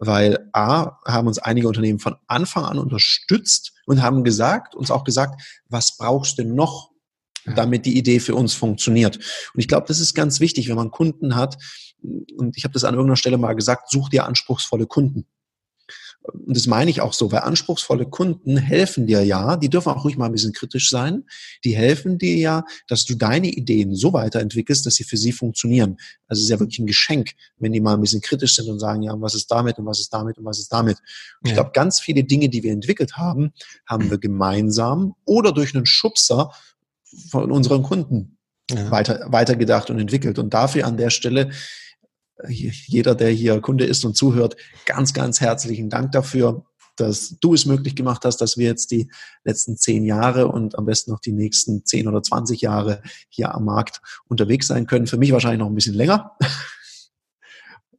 weil 0.00 0.48
A, 0.52 0.98
haben 1.06 1.28
uns 1.28 1.38
einige 1.38 1.68
Unternehmen 1.68 1.98
von 1.98 2.16
Anfang 2.26 2.64
an 2.64 2.78
unterstützt 2.78 3.72
und 3.86 4.02
haben 4.02 4.24
gesagt, 4.24 4.74
uns 4.74 4.90
auch 4.90 5.04
gesagt, 5.04 5.40
was 5.68 5.96
brauchst 5.96 6.38
du 6.38 6.44
noch, 6.44 6.90
damit 7.54 7.86
die 7.86 7.96
Idee 7.96 8.20
für 8.20 8.34
uns 8.34 8.54
funktioniert. 8.54 9.16
Und 9.16 9.60
ich 9.60 9.68
glaube, 9.68 9.86
das 9.86 10.00
ist 10.00 10.14
ganz 10.14 10.40
wichtig, 10.40 10.68
wenn 10.68 10.76
man 10.76 10.90
Kunden 10.90 11.36
hat, 11.36 11.56
und 12.36 12.56
ich 12.56 12.64
habe 12.64 12.74
das 12.74 12.84
an 12.84 12.94
irgendeiner 12.94 13.16
Stelle 13.16 13.38
mal 13.38 13.54
gesagt, 13.54 13.90
such 13.90 14.08
dir 14.08 14.26
anspruchsvolle 14.26 14.86
Kunden 14.86 15.26
und 16.32 16.56
das 16.56 16.66
meine 16.66 16.90
ich 16.90 17.00
auch 17.00 17.12
so, 17.12 17.32
weil 17.32 17.40
anspruchsvolle 17.40 18.06
Kunden 18.06 18.56
helfen 18.56 19.06
dir 19.06 19.22
ja, 19.22 19.56
die 19.56 19.68
dürfen 19.68 19.90
auch 19.90 20.04
ruhig 20.04 20.16
mal 20.16 20.26
ein 20.26 20.32
bisschen 20.32 20.52
kritisch 20.52 20.90
sein, 20.90 21.24
die 21.64 21.74
helfen 21.76 22.18
dir 22.18 22.36
ja, 22.36 22.64
dass 22.86 23.04
du 23.04 23.14
deine 23.14 23.48
Ideen 23.48 23.94
so 23.94 24.12
weiterentwickelst, 24.12 24.84
dass 24.84 24.94
sie 24.94 25.04
für 25.04 25.16
sie 25.16 25.32
funktionieren. 25.32 25.96
Also 26.26 26.40
es 26.40 26.44
ist 26.44 26.50
ja 26.50 26.60
wirklich 26.60 26.78
ein 26.78 26.86
Geschenk, 26.86 27.32
wenn 27.58 27.72
die 27.72 27.80
mal 27.80 27.94
ein 27.94 28.00
bisschen 28.00 28.20
kritisch 28.20 28.56
sind 28.56 28.68
und 28.68 28.78
sagen, 28.78 29.02
ja, 29.02 29.14
was 29.20 29.34
ist 29.34 29.50
damit 29.50 29.78
und 29.78 29.86
was 29.86 30.00
ist 30.00 30.12
damit 30.12 30.38
und 30.38 30.44
was 30.44 30.58
ist 30.58 30.72
damit. 30.72 30.98
Und 31.40 31.48
ich 31.48 31.54
glaube, 31.54 31.70
ganz 31.72 32.00
viele 32.00 32.24
Dinge, 32.24 32.48
die 32.48 32.62
wir 32.62 32.72
entwickelt 32.72 33.16
haben, 33.16 33.52
haben 33.86 34.10
wir 34.10 34.18
gemeinsam 34.18 35.14
oder 35.24 35.52
durch 35.52 35.74
einen 35.74 35.86
Schubser 35.86 36.52
von 37.30 37.50
unseren 37.50 37.82
Kunden 37.82 38.38
ja. 38.70 38.90
weiter, 38.90 39.26
weitergedacht 39.28 39.90
und 39.90 39.98
entwickelt. 39.98 40.38
Und 40.38 40.52
dafür 40.52 40.86
an 40.86 40.96
der 40.96 41.10
Stelle 41.10 41.50
jeder, 42.48 43.14
der 43.14 43.30
hier 43.30 43.60
Kunde 43.60 43.84
ist 43.84 44.04
und 44.04 44.16
zuhört, 44.16 44.56
ganz, 44.86 45.12
ganz 45.12 45.40
herzlichen 45.40 45.90
Dank 45.90 46.12
dafür, 46.12 46.64
dass 46.96 47.36
du 47.40 47.54
es 47.54 47.66
möglich 47.66 47.96
gemacht 47.96 48.24
hast, 48.24 48.38
dass 48.38 48.56
wir 48.56 48.66
jetzt 48.66 48.90
die 48.90 49.10
letzten 49.44 49.76
zehn 49.76 50.04
Jahre 50.04 50.48
und 50.48 50.76
am 50.76 50.84
besten 50.84 51.10
noch 51.10 51.20
die 51.20 51.32
nächsten 51.32 51.84
zehn 51.84 52.08
oder 52.08 52.22
zwanzig 52.22 52.60
Jahre 52.60 53.02
hier 53.28 53.54
am 53.54 53.64
Markt 53.64 54.00
unterwegs 54.28 54.66
sein 54.66 54.86
können. 54.86 55.06
Für 55.06 55.16
mich 55.16 55.32
wahrscheinlich 55.32 55.60
noch 55.60 55.68
ein 55.68 55.74
bisschen 55.74 55.94
länger. 55.94 56.36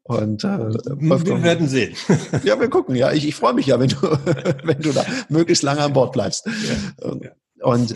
Und 0.03 0.43
äh, 0.43 0.57
wir 0.57 1.43
werden 1.43 1.67
sehen. 1.67 1.95
Ja, 2.43 2.59
wir 2.59 2.67
gucken. 2.67 2.95
Ja, 2.95 3.11
ich, 3.11 3.27
ich 3.27 3.35
freue 3.35 3.53
mich 3.53 3.67
ja, 3.67 3.79
wenn 3.79 3.89
du, 3.89 3.97
wenn 4.63 4.81
du 4.81 4.91
da 4.91 5.05
möglichst 5.29 5.61
lange 5.61 5.81
an 5.81 5.93
Bord 5.93 6.13
bleibst. 6.13 6.47
Ja, 6.47 7.13
ja. 7.13 7.31
Und 7.61 7.93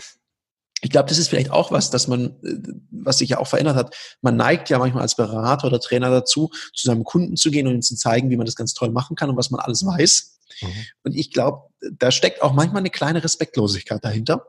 ich 0.84 0.90
glaube, 0.90 1.08
das 1.08 1.16
ist 1.16 1.28
vielleicht 1.28 1.50
auch 1.50 1.72
was, 1.72 1.88
dass 1.88 2.08
man, 2.08 2.36
äh, 2.44 2.56
was 2.90 3.18
sich 3.18 3.30
ja 3.30 3.38
auch 3.38 3.46
verändert 3.46 3.74
hat. 3.74 3.96
Man 4.20 4.36
neigt 4.36 4.68
ja 4.68 4.78
manchmal 4.78 5.02
als 5.02 5.16
Berater 5.16 5.66
oder 5.66 5.80
Trainer 5.80 6.10
dazu, 6.10 6.50
zu 6.74 6.86
seinem 6.86 7.04
Kunden 7.04 7.36
zu 7.36 7.50
gehen 7.50 7.66
und 7.66 7.74
ihm 7.74 7.82
zu 7.82 7.96
zeigen, 7.96 8.28
wie 8.28 8.36
man 8.36 8.44
das 8.44 8.54
ganz 8.54 8.74
toll 8.74 8.90
machen 8.90 9.16
kann 9.16 9.30
und 9.30 9.36
was 9.36 9.50
man 9.50 9.60
alles 9.60 9.84
weiß. 9.84 10.38
Mhm. 10.60 10.68
Und 11.04 11.16
ich 11.16 11.32
glaube, 11.32 11.70
da 11.98 12.10
steckt 12.10 12.42
auch 12.42 12.52
manchmal 12.52 12.80
eine 12.80 12.90
kleine 12.90 13.24
Respektlosigkeit 13.24 14.04
dahinter. 14.04 14.46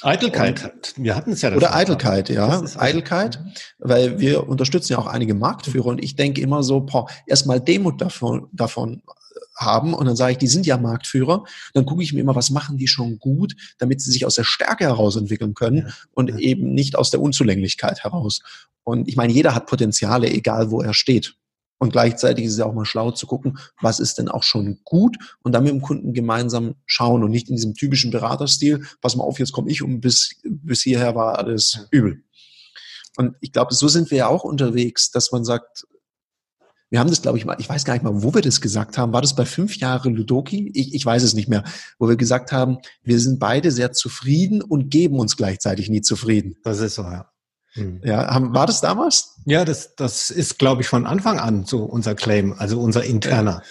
Eitelkeit. 0.00 0.64
Und, 0.64 1.04
wir 1.04 1.16
hatten 1.16 1.32
es 1.32 1.42
ja. 1.42 1.52
Oder 1.54 1.74
Eitelkeit, 1.74 2.28
ja. 2.28 2.62
Eitelkeit, 2.76 3.40
weil 3.78 4.20
wir 4.20 4.48
unterstützen 4.48 4.92
ja 4.92 4.98
auch 4.98 5.06
einige 5.06 5.34
Marktführer 5.34 5.86
und 5.86 6.02
ich 6.02 6.14
denke 6.14 6.40
immer 6.40 6.62
so, 6.62 6.80
boah, 6.80 7.06
erstmal 7.26 7.60
Demut 7.60 8.00
davon, 8.00 8.48
davon 8.52 9.02
haben 9.64 9.94
und 9.94 10.06
dann 10.06 10.16
sage 10.16 10.32
ich, 10.32 10.38
die 10.38 10.48
sind 10.48 10.66
ja 10.66 10.76
Marktführer. 10.76 11.44
Dann 11.74 11.86
gucke 11.86 12.02
ich 12.02 12.12
mir 12.12 12.20
immer, 12.20 12.34
was 12.34 12.50
machen 12.50 12.76
die 12.76 12.88
schon 12.88 13.18
gut, 13.18 13.54
damit 13.78 14.00
sie 14.00 14.10
sich 14.10 14.26
aus 14.26 14.34
der 14.34 14.44
Stärke 14.44 14.84
heraus 14.84 15.16
entwickeln 15.16 15.54
können 15.54 15.86
ja. 15.86 15.94
und 16.12 16.30
ja. 16.30 16.38
eben 16.38 16.74
nicht 16.74 16.96
aus 16.96 17.10
der 17.10 17.20
Unzulänglichkeit 17.20 18.04
heraus. 18.04 18.40
Und 18.84 19.08
ich 19.08 19.16
meine, 19.16 19.32
jeder 19.32 19.54
hat 19.54 19.66
Potenziale, 19.66 20.30
egal 20.30 20.70
wo 20.70 20.80
er 20.80 20.94
steht. 20.94 21.36
Und 21.82 21.90
gleichzeitig 21.90 22.44
ist 22.44 22.52
es 22.52 22.58
ja 22.58 22.66
auch 22.66 22.74
mal 22.74 22.84
schlau 22.84 23.10
zu 23.10 23.26
gucken, 23.26 23.58
was 23.80 23.98
ist 23.98 24.18
denn 24.18 24.28
auch 24.28 24.44
schon 24.44 24.78
gut 24.84 25.16
und 25.42 25.50
dann 25.50 25.64
mit 25.64 25.72
dem 25.72 25.82
Kunden 25.82 26.12
gemeinsam 26.12 26.76
schauen 26.86 27.24
und 27.24 27.32
nicht 27.32 27.48
in 27.48 27.56
diesem 27.56 27.74
typischen 27.74 28.12
Beraterstil, 28.12 28.86
pass 29.00 29.16
mal 29.16 29.24
auf, 29.24 29.40
jetzt 29.40 29.50
komme 29.50 29.68
ich 29.68 29.82
und 29.82 30.00
bis, 30.00 30.36
bis 30.44 30.82
hierher 30.82 31.16
war 31.16 31.40
alles 31.40 31.88
übel. 31.90 32.22
Und 33.16 33.34
ich 33.40 33.50
glaube, 33.50 33.74
so 33.74 33.88
sind 33.88 34.12
wir 34.12 34.18
ja 34.18 34.28
auch 34.28 34.44
unterwegs, 34.44 35.10
dass 35.10 35.32
man 35.32 35.44
sagt, 35.44 35.84
wir 36.92 37.00
haben 37.00 37.08
das, 37.08 37.22
glaube 37.22 37.38
ich, 37.38 37.46
mal, 37.46 37.56
ich 37.58 37.70
weiß 37.70 37.86
gar 37.86 37.94
nicht 37.94 38.02
mal, 38.02 38.22
wo 38.22 38.34
wir 38.34 38.42
das 38.42 38.60
gesagt 38.60 38.98
haben. 38.98 39.14
War 39.14 39.22
das 39.22 39.34
bei 39.34 39.46
fünf 39.46 39.78
Jahre 39.78 40.10
Ludoki? 40.10 40.70
Ich, 40.74 40.94
ich 40.94 41.06
weiß 41.06 41.22
es 41.22 41.32
nicht 41.32 41.48
mehr. 41.48 41.64
Wo 41.98 42.06
wir 42.06 42.16
gesagt 42.16 42.52
haben, 42.52 42.76
wir 43.02 43.18
sind 43.18 43.38
beide 43.38 43.70
sehr 43.70 43.92
zufrieden 43.92 44.60
und 44.60 44.90
geben 44.90 45.18
uns 45.18 45.38
gleichzeitig 45.38 45.88
nie 45.88 46.02
zufrieden. 46.02 46.56
Das 46.64 46.80
ist 46.80 46.96
so, 46.96 47.02
ja. 47.02 47.30
Hm. 47.72 48.02
Ja, 48.04 48.26
haben, 48.26 48.54
war 48.54 48.66
das 48.66 48.82
damals? 48.82 49.38
Ja, 49.46 49.64
das, 49.64 49.96
das 49.96 50.28
ist, 50.28 50.58
glaube 50.58 50.82
ich, 50.82 50.88
von 50.88 51.06
Anfang 51.06 51.38
an 51.38 51.64
so 51.64 51.82
unser 51.82 52.14
Claim, 52.14 52.52
also 52.58 52.78
unser 52.78 53.04
interner. 53.04 53.62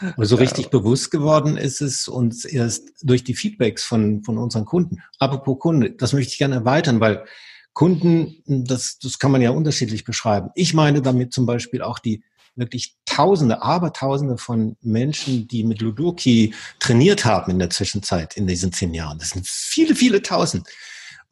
Aber 0.00 0.24
so 0.24 0.36
richtig 0.36 0.66
ja. 0.66 0.70
bewusst 0.70 1.10
geworden 1.10 1.56
ist 1.56 1.82
es 1.82 2.06
uns 2.06 2.44
erst 2.44 2.84
durch 3.02 3.24
die 3.24 3.34
Feedbacks 3.34 3.82
von, 3.82 4.22
von 4.22 4.38
unseren 4.38 4.64
Kunden. 4.64 4.98
Apropos 5.18 5.58
Kunde, 5.58 5.90
das 5.90 6.12
möchte 6.12 6.30
ich 6.30 6.38
gerne 6.38 6.54
erweitern, 6.54 7.00
weil 7.00 7.24
Kunden, 7.72 8.44
das, 8.46 9.00
das 9.00 9.18
kann 9.18 9.32
man 9.32 9.42
ja 9.42 9.50
unterschiedlich 9.50 10.04
beschreiben. 10.04 10.50
Ich 10.54 10.72
meine 10.72 11.02
damit 11.02 11.32
zum 11.32 11.46
Beispiel 11.46 11.82
auch 11.82 11.98
die 11.98 12.22
wirklich 12.56 12.96
Tausende, 13.06 13.62
Abertausende 13.62 14.38
von 14.38 14.76
Menschen, 14.80 15.48
die 15.48 15.64
mit 15.64 15.80
Ludoki 15.80 16.54
trainiert 16.78 17.24
haben 17.24 17.50
in 17.50 17.58
der 17.58 17.70
Zwischenzeit, 17.70 18.36
in 18.36 18.46
diesen 18.46 18.72
zehn 18.72 18.94
Jahren. 18.94 19.18
Das 19.18 19.30
sind 19.30 19.46
viele, 19.46 19.94
viele 19.94 20.22
Tausend. 20.22 20.68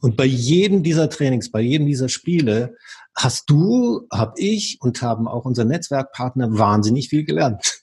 Und 0.00 0.16
bei 0.16 0.25
jedem 0.25 0.82
dieser 0.82 1.08
Trainings, 1.08 1.50
bei 1.50 1.60
jedem 1.60 1.87
dieser 1.87 2.08
Spiele 2.08 2.76
hast 3.16 3.50
du, 3.50 4.06
hab 4.12 4.38
ich 4.38 4.78
und 4.80 5.02
haben 5.02 5.26
auch 5.26 5.44
unser 5.44 5.64
Netzwerkpartner 5.64 6.56
wahnsinnig 6.58 7.08
viel 7.08 7.25
gelernt. 7.25 7.82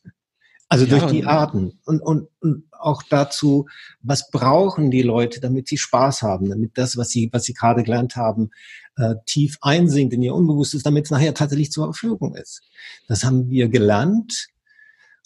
Also 0.75 0.88
ja, 0.88 1.00
durch 1.00 1.12
die 1.12 1.24
Arten 1.24 1.79
und, 1.86 2.01
und, 2.01 2.27
und 2.41 2.63
auch 2.72 3.01
dazu, 3.01 3.67
was 4.01 4.29
brauchen 4.29 4.91
die 4.91 5.03
Leute, 5.03 5.39
damit 5.39 5.70
sie 5.70 5.77
Spaß 5.77 6.22
haben, 6.22 6.50
damit 6.50 6.77
das, 6.77 6.98
was 6.98 7.10
sie, 7.10 7.29
was 7.32 7.44
sie 7.44 7.53
gerade 7.53 7.84
gelernt 7.84 8.17
haben, 8.17 8.51
äh, 8.98 9.15
tief 9.25 9.58
einsinkt 9.62 10.13
in 10.13 10.22
ihr 10.22 10.36
Unbewusstes, 10.36 10.84
damit 10.84 11.05
es 11.05 11.12
nachher 11.12 11.34
tatsächlich 11.34 11.72
zur 11.72 11.86
Verfügung 11.86 12.36
ist. 12.36 12.62
Das 13.08 13.24
haben 13.24 13.50
wir 13.50 13.70
gelernt 13.70 14.50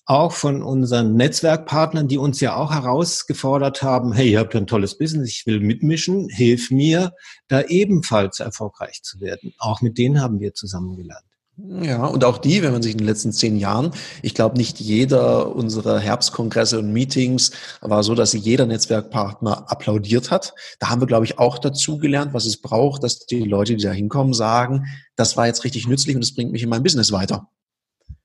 auch 0.06 0.34
von 0.34 0.62
unseren 0.62 1.16
Netzwerkpartnern, 1.16 2.08
die 2.08 2.20
uns 2.20 2.42
ja 2.42 2.56
auch 2.56 2.72
herausgefordert 2.72 3.82
haben, 3.82 4.14
hey, 4.14 4.32
ihr 4.32 4.40
habt 4.40 4.56
ein 4.56 4.68
tolles 4.68 4.98
Business, 4.98 5.30
ich 5.30 5.48
will 5.48 5.60
mitmischen, 5.60 6.30
hilf 6.30 6.72
mir, 6.72 7.14
da 7.48 7.62
ebenfalls 7.62 8.40
erfolgreich 8.40 9.02
zu 9.02 9.20
werden. 9.20 9.54
Auch 9.58 9.82
mit 9.82 9.98
denen 9.98 10.22
haben 10.22 10.40
wir 10.40 10.54
zusammen 10.54 10.96
gelernt. 10.96 11.29
Ja, 11.68 12.06
und 12.06 12.24
auch 12.24 12.38
die, 12.38 12.64
wenn 12.64 12.72
man 12.72 12.82
sich 12.82 12.94
in 12.94 13.00
den 13.00 13.08
letzten 13.08 13.34
zehn 13.34 13.58
Jahren, 13.58 13.92
ich 14.22 14.34
glaube, 14.34 14.58
nicht 14.58 14.80
jeder 14.80 15.54
unserer 15.54 16.00
Herbstkongresse 16.00 16.80
und 16.80 16.94
Meetings 16.94 17.52
war 17.82 18.02
so, 18.04 18.16
dass 18.16 18.34
jeder 18.34 18.66
Netzwerkpartner 18.66 19.70
applaudiert 19.70 20.32
hat. 20.32 20.54
Da 20.80 20.90
haben 20.90 21.02
wir, 21.02 21.08
glaube 21.08 21.26
ich, 21.26 21.38
auch 21.38 21.60
dazu 21.60 21.98
gelernt, 21.98 22.34
was 22.34 22.46
es 22.46 22.62
braucht, 22.62 23.04
dass 23.04 23.26
die 23.26 23.44
Leute, 23.44 23.76
die 23.76 23.84
da 23.84 23.92
hinkommen, 23.92 24.34
sagen, 24.34 24.86
das 25.16 25.36
war 25.36 25.48
jetzt 25.48 25.66
richtig 25.66 25.88
nützlich 25.88 26.16
und 26.16 26.24
es 26.24 26.34
bringt 26.34 26.52
mich 26.52 26.64
in 26.64 26.70
meinem 26.70 26.84
Business 26.84 27.12
weiter. 27.12 27.50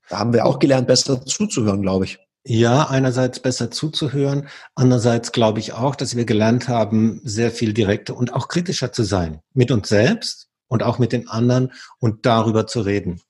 Da 0.08 0.18
haben 0.18 0.32
wir 0.32 0.46
auch 0.46 0.58
gelernt, 0.58 0.86
besser 0.86 1.24
zuzuhören, 1.24 1.82
glaube 1.82 2.04
ich. 2.04 2.18
Ja, 2.46 2.88
einerseits 2.88 3.40
besser 3.40 3.70
zuzuhören, 3.70 4.48
andererseits 4.74 5.32
glaube 5.32 5.60
ich 5.60 5.72
auch, 5.72 5.96
dass 5.96 6.14
wir 6.14 6.26
gelernt 6.26 6.68
haben, 6.68 7.20
sehr 7.24 7.50
viel 7.50 7.72
direkter 7.72 8.16
und 8.16 8.34
auch 8.34 8.48
kritischer 8.48 8.92
zu 8.92 9.02
sein 9.02 9.40
mit 9.54 9.70
uns 9.70 9.88
selbst 9.88 10.50
und 10.74 10.82
auch 10.82 10.98
mit 10.98 11.12
den 11.12 11.28
anderen 11.28 11.70
und 12.00 12.26
darüber 12.26 12.66
zu 12.66 12.80
reden. 12.80 13.20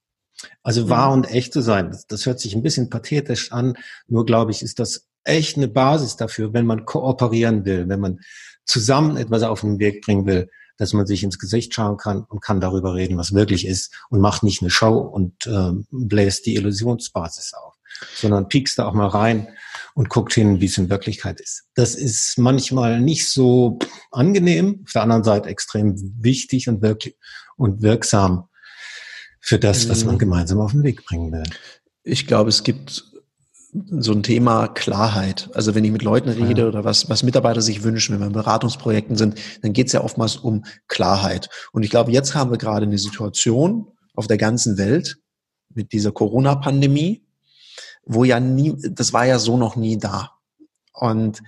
Also 0.62 0.88
wahr 0.88 1.12
und 1.12 1.30
echt 1.30 1.52
zu 1.52 1.60
sein. 1.60 1.90
Das, 1.90 2.06
das 2.06 2.24
hört 2.24 2.40
sich 2.40 2.54
ein 2.54 2.62
bisschen 2.62 2.88
pathetisch 2.88 3.52
an, 3.52 3.76
nur 4.08 4.24
glaube 4.24 4.50
ich, 4.50 4.62
ist 4.62 4.78
das 4.78 5.08
echt 5.24 5.58
eine 5.58 5.68
Basis 5.68 6.16
dafür, 6.16 6.54
wenn 6.54 6.64
man 6.64 6.86
kooperieren 6.86 7.66
will, 7.66 7.86
wenn 7.86 8.00
man 8.00 8.20
zusammen 8.64 9.18
etwas 9.18 9.42
auf 9.42 9.60
den 9.60 9.78
Weg 9.78 10.00
bringen 10.06 10.24
will, 10.24 10.48
dass 10.78 10.94
man 10.94 11.04
sich 11.04 11.22
ins 11.22 11.38
Gesicht 11.38 11.74
schauen 11.74 11.98
kann 11.98 12.24
und 12.24 12.40
kann 12.40 12.62
darüber 12.62 12.94
reden, 12.94 13.18
was 13.18 13.34
wirklich 13.34 13.66
ist 13.66 13.92
und 14.08 14.22
macht 14.22 14.42
nicht 14.42 14.62
eine 14.62 14.70
Show 14.70 14.96
und 14.96 15.46
äh, 15.46 15.72
bläst 15.90 16.46
die 16.46 16.54
Illusionsbasis 16.54 17.52
auf, 17.52 17.74
sondern 18.14 18.48
piekst 18.48 18.78
da 18.78 18.86
auch 18.86 18.94
mal 18.94 19.08
rein 19.08 19.48
und 19.94 20.08
guckt 20.08 20.34
hin, 20.34 20.60
wie 20.60 20.66
es 20.66 20.76
in 20.76 20.90
Wirklichkeit 20.90 21.40
ist. 21.40 21.64
Das 21.74 21.94
ist 21.94 22.36
manchmal 22.36 23.00
nicht 23.00 23.30
so 23.30 23.78
angenehm, 24.10 24.82
auf 24.84 24.92
der 24.92 25.02
anderen 25.02 25.24
Seite 25.24 25.48
extrem 25.48 25.94
wichtig 26.20 26.68
und 26.68 26.82
wirklich 26.82 27.16
und 27.56 27.82
wirksam 27.82 28.48
für 29.40 29.58
das, 29.58 29.88
was 29.88 30.04
man 30.04 30.16
mhm. 30.16 30.20
gemeinsam 30.20 30.60
auf 30.60 30.72
den 30.72 30.82
Weg 30.82 31.04
bringen 31.04 31.32
will. 31.32 31.44
Ich 32.02 32.26
glaube, 32.26 32.48
es 32.48 32.64
gibt 32.64 33.04
so 33.74 34.12
ein 34.12 34.22
Thema 34.22 34.68
Klarheit. 34.68 35.50
Also 35.54 35.74
wenn 35.74 35.84
ich 35.84 35.90
mit 35.90 36.02
Leuten 36.02 36.28
rede 36.28 36.62
ja. 36.62 36.68
oder 36.68 36.84
was, 36.84 37.08
was 37.08 37.22
Mitarbeiter 37.22 37.60
sich 37.60 37.82
wünschen, 37.82 38.14
wenn 38.14 38.20
wir 38.20 38.26
in 38.28 38.32
Beratungsprojekten 38.32 39.16
sind, 39.16 39.38
dann 39.62 39.72
geht 39.72 39.88
es 39.88 39.92
ja 39.92 40.02
oftmals 40.02 40.36
um 40.36 40.64
Klarheit. 40.86 41.48
Und 41.72 41.82
ich 41.82 41.90
glaube, 41.90 42.12
jetzt 42.12 42.34
haben 42.34 42.50
wir 42.50 42.58
gerade 42.58 42.86
eine 42.86 42.98
Situation 42.98 43.88
auf 44.14 44.26
der 44.28 44.38
ganzen 44.38 44.78
Welt 44.78 45.18
mit 45.74 45.92
dieser 45.92 46.12
Corona-Pandemie, 46.12 47.23
wo 48.06 48.24
ja 48.24 48.40
nie, 48.40 48.74
das 48.90 49.12
war 49.12 49.26
ja 49.26 49.38
so 49.38 49.56
noch 49.56 49.76
nie 49.76 49.98
da. 49.98 50.32
Und 50.92 51.42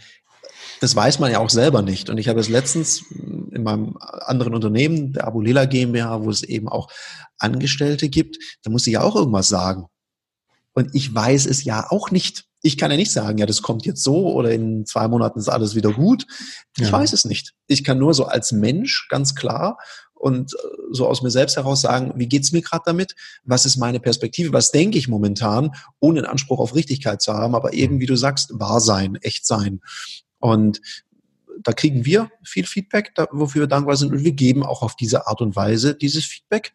das 0.81 0.95
weiß 0.95 1.19
man 1.19 1.31
ja 1.33 1.39
auch 1.39 1.51
selber 1.51 1.83
nicht. 1.83 2.11
Und 2.11 2.19
ich 2.19 2.29
habe 2.29 2.41
es 2.41 2.49
letztens 2.49 3.05
in 3.11 3.63
meinem 3.63 3.97
anderen 4.01 4.55
Unternehmen, 4.55 5.13
der 5.13 5.27
Abulela 5.27 5.65
GmbH, 5.65 6.23
wo 6.23 6.31
es 6.31 6.43
eben 6.43 6.69
auch 6.69 6.91
Angestellte 7.39 8.09
gibt, 8.09 8.39
da 8.63 8.71
muss 8.71 8.87
ich 8.87 8.95
ja 8.95 9.03
auch 9.03 9.17
irgendwas 9.17 9.49
sagen. 9.49 9.87
Und 10.73 10.95
ich 10.95 11.15
weiß 11.15 11.47
es 11.47 11.65
ja 11.65 11.91
auch 11.91 12.11
nicht. 12.11 12.45
Ich 12.63 12.77
kann 12.77 12.91
ja 12.91 12.97
nicht 12.97 13.13
sagen, 13.13 13.39
ja, 13.39 13.47
das 13.47 13.63
kommt 13.63 13.87
jetzt 13.87 14.03
so 14.03 14.33
oder 14.33 14.51
in 14.51 14.85
zwei 14.85 15.09
Monaten 15.09 15.39
ist 15.39 15.49
alles 15.49 15.75
wieder 15.75 15.93
gut. 15.93 16.27
Ich 16.77 16.89
ja. 16.89 16.93
weiß 16.93 17.13
es 17.13 17.25
nicht. 17.25 17.55
Ich 17.67 17.85
kann 17.85 17.99
nur 17.99 18.13
so 18.13 18.27
als 18.27 18.53
Mensch 18.53 19.07
ganz 19.09 19.35
klar 19.35 19.79
und 20.17 20.55
äh, 20.55 20.57
so 20.91 21.07
aus 21.07 21.23
mir 21.23 21.31
selbst 21.31 21.57
heraus 21.57 21.83
sagen, 21.83 22.13
wie 22.17 22.29
geht's 22.29 22.53
mir 22.53 22.63
gerade 22.63 22.83
damit? 22.87 23.15
Was 23.45 23.67
ist 23.67 23.77
meine 23.77 24.01
Perspektive? 24.01 24.53
Was 24.53 24.73
denke 24.73 24.99
ich 24.99 25.09
momentan, 25.09 25.73
ohne 26.01 26.21
einen 26.21 26.29
Anspruch 26.29 26.59
auf 26.59 26.75
Richtigkeit 26.75 27.23
zu 27.23 27.33
haben, 27.35 27.55
aber 27.55 27.73
eben, 27.75 28.01
wie 28.01 28.07
du 28.07 28.17
sagst, 28.17 28.51
wahr 28.55 28.81
sein, 28.81 29.17
echt 29.17 29.47
sein. 29.47 29.81
Und 30.39 30.81
da 31.63 31.73
kriegen 31.73 32.05
wir 32.05 32.31
viel 32.45 32.67
Feedback, 32.67 33.13
wofür 33.31 33.63
wir 33.63 33.67
dankbar 33.67 33.97
sind. 33.97 34.13
Und 34.13 34.25
wir 34.25 34.33
geben 34.33 34.65
auch 34.65 34.83
auf 34.83 34.97
diese 34.97 35.27
Art 35.27 35.41
und 35.41 35.57
Weise 35.57 35.95
dieses 35.95 36.25
Feedback. 36.25 36.75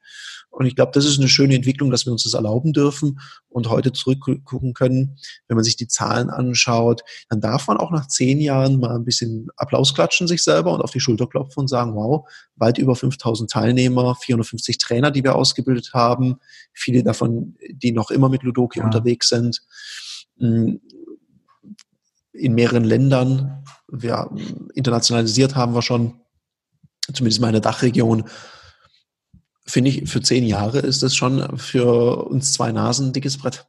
Und 0.51 0.65
ich 0.65 0.75
glaube, 0.75 0.91
das 0.93 1.05
ist 1.05 1.17
eine 1.17 1.29
schöne 1.29 1.55
Entwicklung, 1.55 1.91
dass 1.91 2.05
wir 2.05 2.12
uns 2.12 2.24
das 2.24 2.34
erlauben 2.34 2.74
dürfen 2.74 3.20
und 3.48 3.70
heute 3.70 3.93
zurückgucken 3.93 4.74
können. 4.74 5.17
Wenn 5.48 5.55
man 5.55 5.63
sich 5.63 5.77
die 5.77 5.88
Zahlen 5.88 6.29
anschaut, 6.29 7.01
dann 7.29 7.39
darf 7.39 7.67
man 7.67 7.77
auch 7.77 7.89
nach 7.89 8.08
zehn 8.08 8.39
Jahren 8.41 8.79
mal 8.79 8.93
ein 8.93 9.05
bisschen 9.05 9.48
Applaus 9.55 9.93
klatschen 9.96 10.27
sich 10.27 10.43
selber 10.43 10.74
und 10.74 10.81
auf 10.81 10.91
die 10.91 11.00
Schulter 11.00 11.25
klopfen 11.25 11.62
und 11.62 11.67
sagen, 11.70 11.96
wow, 11.96 12.27
weit 12.58 12.77
über 12.77 12.96
5000 12.96 13.50
Teilnehmer, 13.50 14.15
450 14.15 14.77
Trainer, 14.77 15.10
die 15.10 15.24
wir 15.24 15.36
ausgebildet 15.36 15.91
haben, 15.93 16.36
viele 16.74 17.01
davon, 17.01 17.55
die 17.72 17.93
noch 17.93 18.12
immer 18.12 18.27
mit 18.27 18.43
Ludoki 18.43 18.79
ja. 18.79 18.86
unterwegs 18.86 19.29
sind 19.29 19.62
hm, 20.38 20.81
in 22.34 22.53
mehreren 22.53 22.84
Ländern. 22.84 23.63
Wir 23.88 24.29
internationalisiert 24.75 25.55
haben 25.55 25.74
wir 25.74 25.81
schon, 25.81 26.20
zumindest 27.13 27.41
meine 27.41 27.62
Dachregion 27.62 28.25
finde 29.65 29.91
ich, 29.91 30.09
für 30.09 30.21
zehn 30.21 30.45
Jahre 30.45 30.79
ist 30.79 31.03
das 31.03 31.15
schon 31.15 31.57
für 31.57 32.27
uns 32.27 32.53
zwei 32.53 32.71
Nasen 32.71 33.07
ein 33.07 33.13
dickes 33.13 33.37
Brett. 33.37 33.65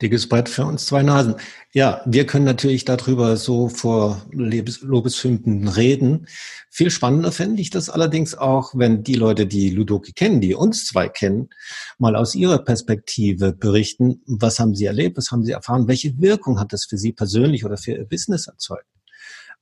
Dickes 0.00 0.28
Brett 0.28 0.48
für 0.48 0.64
uns 0.64 0.86
zwei 0.86 1.02
Nasen. 1.02 1.36
Ja, 1.72 2.02
wir 2.06 2.26
können 2.26 2.44
natürlich 2.44 2.84
darüber 2.84 3.36
so 3.36 3.68
vor 3.68 4.20
Lobeshymnen 4.32 5.68
reden. 5.68 6.26
Viel 6.70 6.90
spannender 6.90 7.30
fände 7.30 7.62
ich 7.62 7.70
das 7.70 7.88
allerdings 7.88 8.34
auch, 8.34 8.72
wenn 8.74 9.04
die 9.04 9.14
Leute, 9.14 9.46
die 9.46 9.70
Ludoki 9.70 10.12
kennen, 10.12 10.40
die 10.40 10.54
uns 10.54 10.86
zwei 10.86 11.08
kennen, 11.08 11.50
mal 11.98 12.16
aus 12.16 12.34
ihrer 12.34 12.58
Perspektive 12.58 13.52
berichten, 13.52 14.22
was 14.26 14.58
haben 14.58 14.74
sie 14.74 14.86
erlebt, 14.86 15.16
was 15.16 15.30
haben 15.30 15.44
sie 15.44 15.52
erfahren, 15.52 15.86
welche 15.86 16.18
Wirkung 16.20 16.58
hat 16.58 16.72
das 16.72 16.84
für 16.84 16.98
sie 16.98 17.12
persönlich 17.12 17.64
oder 17.64 17.76
für 17.76 17.92
ihr 17.92 18.04
Business 18.04 18.48
erzeugt. 18.48 18.91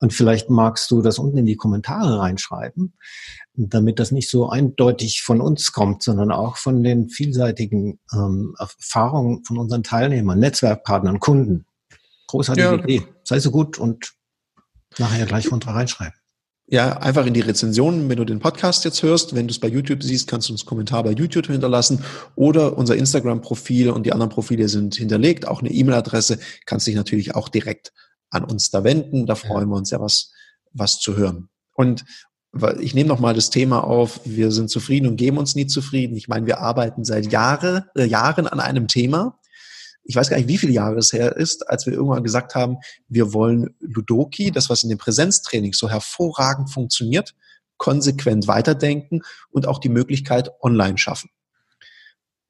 Und 0.01 0.15
vielleicht 0.15 0.49
magst 0.49 0.91
du 0.91 1.03
das 1.03 1.19
unten 1.19 1.39
in 1.39 1.47
die 1.47 1.57
Kommentare 1.57 2.19
reinschreiben, 2.19 2.95
damit 3.55 3.99
das 3.99 4.11
nicht 4.11 4.31
so 4.31 4.49
eindeutig 4.49 5.23
von 5.23 5.43
uns 5.43 5.73
kommt, 5.73 6.03
sondern 6.03 6.33
auch 6.33 6.57
von 6.57 6.83
den 6.83 7.11
vielseitigen 7.11 8.01
ähm, 8.13 8.55
Erfahrungen 8.59 9.45
von 9.45 9.59
unseren 9.59 9.83
Teilnehmern, 9.83 10.39
Netzwerkpartnern, 10.39 11.21
Kunden. 11.21 11.67
Großartige 12.29 12.67
ja. 12.67 12.75
Idee. 12.83 13.03
Sei 13.25 13.39
so 13.41 13.51
gut 13.51 13.77
und 13.77 14.13
nachher 14.99 15.27
gleich 15.27 15.53
runter 15.53 15.73
reinschreiben. 15.73 16.15
Ja, 16.73 16.99
einfach 16.99 17.27
in 17.27 17.35
die 17.35 17.41
Rezensionen, 17.41 18.09
wenn 18.09 18.17
du 18.17 18.25
den 18.25 18.39
Podcast 18.39 18.85
jetzt 18.85 19.03
hörst. 19.03 19.35
Wenn 19.35 19.49
du 19.49 19.51
es 19.51 19.59
bei 19.59 19.67
YouTube 19.67 20.05
siehst, 20.05 20.29
kannst 20.29 20.49
du 20.49 20.53
uns 20.53 20.65
Kommentar 20.65 21.03
bei 21.03 21.11
YouTube 21.11 21.49
hinterlassen 21.49 22.05
oder 22.37 22.79
unser 22.79 22.95
Instagram-Profil 22.95 23.91
und 23.91 24.07
die 24.07 24.13
anderen 24.13 24.31
Profile 24.31 24.69
sind 24.69 24.95
hinterlegt. 24.95 25.49
Auch 25.49 25.61
eine 25.61 25.73
E-Mail-Adresse 25.73 26.39
kannst 26.67 26.87
dich 26.87 26.95
natürlich 26.95 27.35
auch 27.35 27.49
direkt 27.49 27.93
an 28.31 28.45
uns 28.45 28.71
da 28.71 28.85
wenden. 28.85 29.27
Da 29.27 29.35
freuen 29.35 29.69
wir 29.69 29.77
uns 29.77 29.91
ja 29.91 30.01
was, 30.01 30.33
was 30.73 30.99
zu 30.99 31.17
hören. 31.17 31.49
Und 31.75 32.05
ich 32.81 32.95
nehme 32.95 33.09
noch 33.09 33.21
mal 33.21 33.35
das 33.35 33.51
Thema 33.51 33.85
auf, 33.85 34.21
wir 34.25 34.51
sind 34.51 34.71
zufrieden 34.71 35.07
und 35.07 35.17
geben 35.17 35.39
uns 35.39 35.55
nie 35.55 35.67
zufrieden. 35.67 36.17
Ich 36.17 36.27
meine, 36.27 36.47
wir 36.47 36.59
arbeiten 36.59 37.05
seit 37.05 37.31
Jahre, 37.31 37.91
äh, 37.95 38.05
Jahren 38.05 38.49
an 38.49 38.59
einem 38.59 38.89
Thema. 38.89 39.39
Ich 40.03 40.17
weiß 40.17 40.31
gar 40.31 40.37
nicht, 40.37 40.49
wie 40.49 40.59
viele 40.59 40.73
Jahre 40.73 40.99
es 40.99 41.13
her 41.13 41.37
ist, 41.37 41.69
als 41.69 41.87
wir 41.87 41.93
irgendwann 41.93 42.25
gesagt 42.25 42.55
haben, 42.55 42.79
wir 43.09 43.33
wollen 43.33 43.77
Ludoki, 43.79 44.51
das 44.51 44.69
was 44.69 44.83
in 44.83 44.89
dem 44.89 44.99
Präsenztraining 44.99 45.73
so 45.75 45.89
hervorragend 45.89 46.71
funktioniert, 46.71 47.35
konsequent 47.77 48.49
weiterdenken 48.49 49.23
und 49.51 49.69
auch 49.69 49.79
die 49.79 49.89
Möglichkeit 49.89 50.51
online 50.61 50.99
schaffen. 50.99 51.31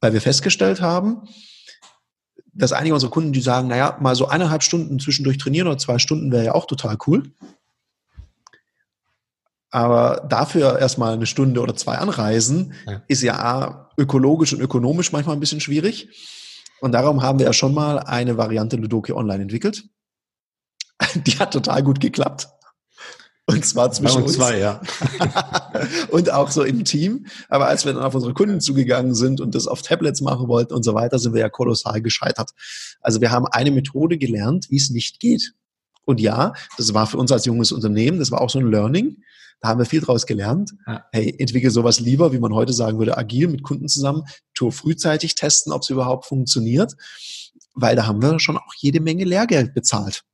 Weil 0.01 0.15
wir 0.15 0.23
festgestellt 0.23 0.81
haben, 0.81 1.29
dass 2.52 2.73
einige 2.73 2.95
unserer 2.95 3.11
Kunden, 3.11 3.33
die 3.33 3.40
sagen, 3.40 3.69
naja, 3.69 3.97
mal 4.00 4.14
so 4.14 4.28
eineinhalb 4.28 4.62
Stunden 4.62 4.99
zwischendurch 4.99 5.38
trainieren 5.38 5.69
oder 5.69 5.78
zwei 5.78 5.99
Stunden 5.99 6.33
wäre 6.33 6.45
ja 6.45 6.54
auch 6.54 6.66
total 6.66 6.97
cool. 7.07 7.30
Aber 9.71 10.26
dafür 10.28 10.78
erstmal 10.78 11.12
eine 11.12 11.26
Stunde 11.26 11.61
oder 11.61 11.76
zwei 11.76 11.99
anreisen, 11.99 12.75
ja. 12.87 13.02
ist 13.07 13.23
ja 13.23 13.88
ökologisch 13.97 14.52
und 14.52 14.61
ökonomisch 14.61 15.12
manchmal 15.12 15.37
ein 15.37 15.40
bisschen 15.40 15.61
schwierig. 15.61 16.09
Und 16.80 16.92
darum 16.92 17.23
haben 17.23 17.38
wir 17.38 17.47
ja 17.47 17.52
schon 17.52 17.75
mal 17.75 17.99
eine 18.00 18.37
Variante 18.37 18.76
Ludoki 18.76 19.12
Online 19.12 19.42
entwickelt. 19.42 19.85
Die 21.14 21.38
hat 21.38 21.52
total 21.52 21.83
gut 21.83 22.00
geklappt. 22.00 22.49
Und 23.50 23.64
zwar 23.64 23.90
zwischen 23.92 24.23
uns. 24.23 24.35
zwei, 24.35 24.59
ja. 24.59 24.80
und 26.11 26.30
auch 26.33 26.50
so 26.50 26.62
im 26.62 26.85
Team. 26.85 27.26
Aber 27.49 27.66
als 27.66 27.85
wir 27.85 27.92
dann 27.92 28.02
auf 28.02 28.14
unsere 28.14 28.35
Kunden 28.35 28.61
zugegangen 28.61 29.14
sind 29.14 29.40
und 29.40 29.54
das 29.54 29.66
auf 29.66 29.83
Tablets 29.83 30.21
machen 30.21 30.49
wollten 30.49 30.75
und 30.75 30.83
so 30.83 30.95
weiter, 30.95 31.19
sind 31.19 31.35
wir 31.35 31.40
ja 31.40 31.49
kolossal 31.49 32.00
gescheitert. 32.00 32.50
Also 33.00 33.21
wir 33.21 33.30
haben 33.30 33.47
eine 33.47 33.71
Methode 33.71 34.19
gelernt, 34.19 34.71
wie 34.71 34.76
es 34.76 34.90
nicht 34.90 35.21
geht. 35.21 35.54
Und 36.04 36.21
ja, 36.21 36.54
das 36.76 36.92
war 36.95 37.07
für 37.07 37.19
uns 37.19 37.30
als 37.33 37.45
junges 37.47 37.73
Unternehmen, 37.73 38.19
das 38.19 38.30
war 38.30 38.40
auch 38.40 38.50
so 38.50 38.59
ein 38.59 38.71
Learning. 38.71 39.19
Da 39.61 39.69
haben 39.69 39.78
wir 39.78 39.85
viel 39.85 40.00
draus 40.00 40.26
gelernt. 40.26 40.73
Ja. 40.87 41.04
Hey, 41.12 41.35
entwickle 41.38 41.71
sowas 41.71 42.00
lieber, 42.00 42.33
wie 42.33 42.38
man 42.38 42.54
heute 42.54 42.73
sagen 42.73 42.99
würde, 42.99 43.19
agil 43.19 43.49
mit 43.49 43.62
Kunden 43.62 43.88
zusammen, 43.88 44.23
tu 44.54 44.71
frühzeitig 44.71 45.35
testen, 45.35 45.73
ob 45.73 45.83
es 45.83 45.90
überhaupt 45.90 46.25
funktioniert, 46.25 46.95
weil 47.75 47.95
da 47.95 48.07
haben 48.07 48.23
wir 48.23 48.40
schon 48.40 48.57
auch 48.57 48.75
jede 48.78 49.00
Menge 49.00 49.25
Lehrgeld 49.25 49.75
bezahlt. 49.75 50.25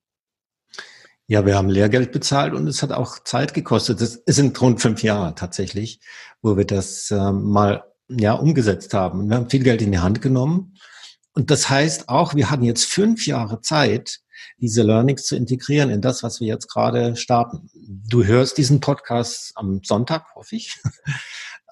Ja, 1.29 1.45
wir 1.45 1.57
haben 1.57 1.69
Lehrgeld 1.69 2.13
bezahlt 2.13 2.55
und 2.55 2.69
es 2.69 2.83
hat 2.83 2.93
auch 2.93 3.19
Zeit 3.25 3.53
gekostet. 3.53 4.01
Es 4.01 4.23
sind 4.27 4.61
rund 4.61 4.81
fünf 4.81 5.03
Jahre 5.03 5.35
tatsächlich, 5.35 6.01
wo 6.41 6.57
wir 6.57 6.65
das 6.65 7.11
äh, 7.11 7.33
mal 7.33 7.85
ja 8.09 8.35
umgesetzt 8.35 8.95
haben. 8.95 9.29
Wir 9.29 9.37
haben 9.37 9.51
viel 9.51 9.65
Geld 9.65 9.83
in 9.83 9.91
die 9.91 9.99
Hand 9.99 10.23
genommen. 10.23 10.77
Und 11.33 11.51
das 11.51 11.69
heißt 11.69 12.09
auch, 12.09 12.35
wir 12.35 12.49
hatten 12.49 12.63
jetzt 12.63 12.85
fünf 12.85 13.27
Jahre 13.27 13.61
Zeit, 13.61 14.21
diese 14.59 14.85
Learnings 14.85 15.25
zu 15.25 15.35
integrieren 15.35 15.91
in 15.91 16.01
das, 16.01 16.23
was 16.23 16.41
wir 16.41 16.47
jetzt 16.47 16.69
gerade 16.69 17.17
starten. 17.17 17.69
Du 17.75 18.25
hörst 18.25 18.57
diesen 18.57 18.81
Podcast 18.81 19.53
am 19.57 19.81
Sonntag, 19.83 20.35
hoffe 20.35 20.57
ich. 20.57 20.77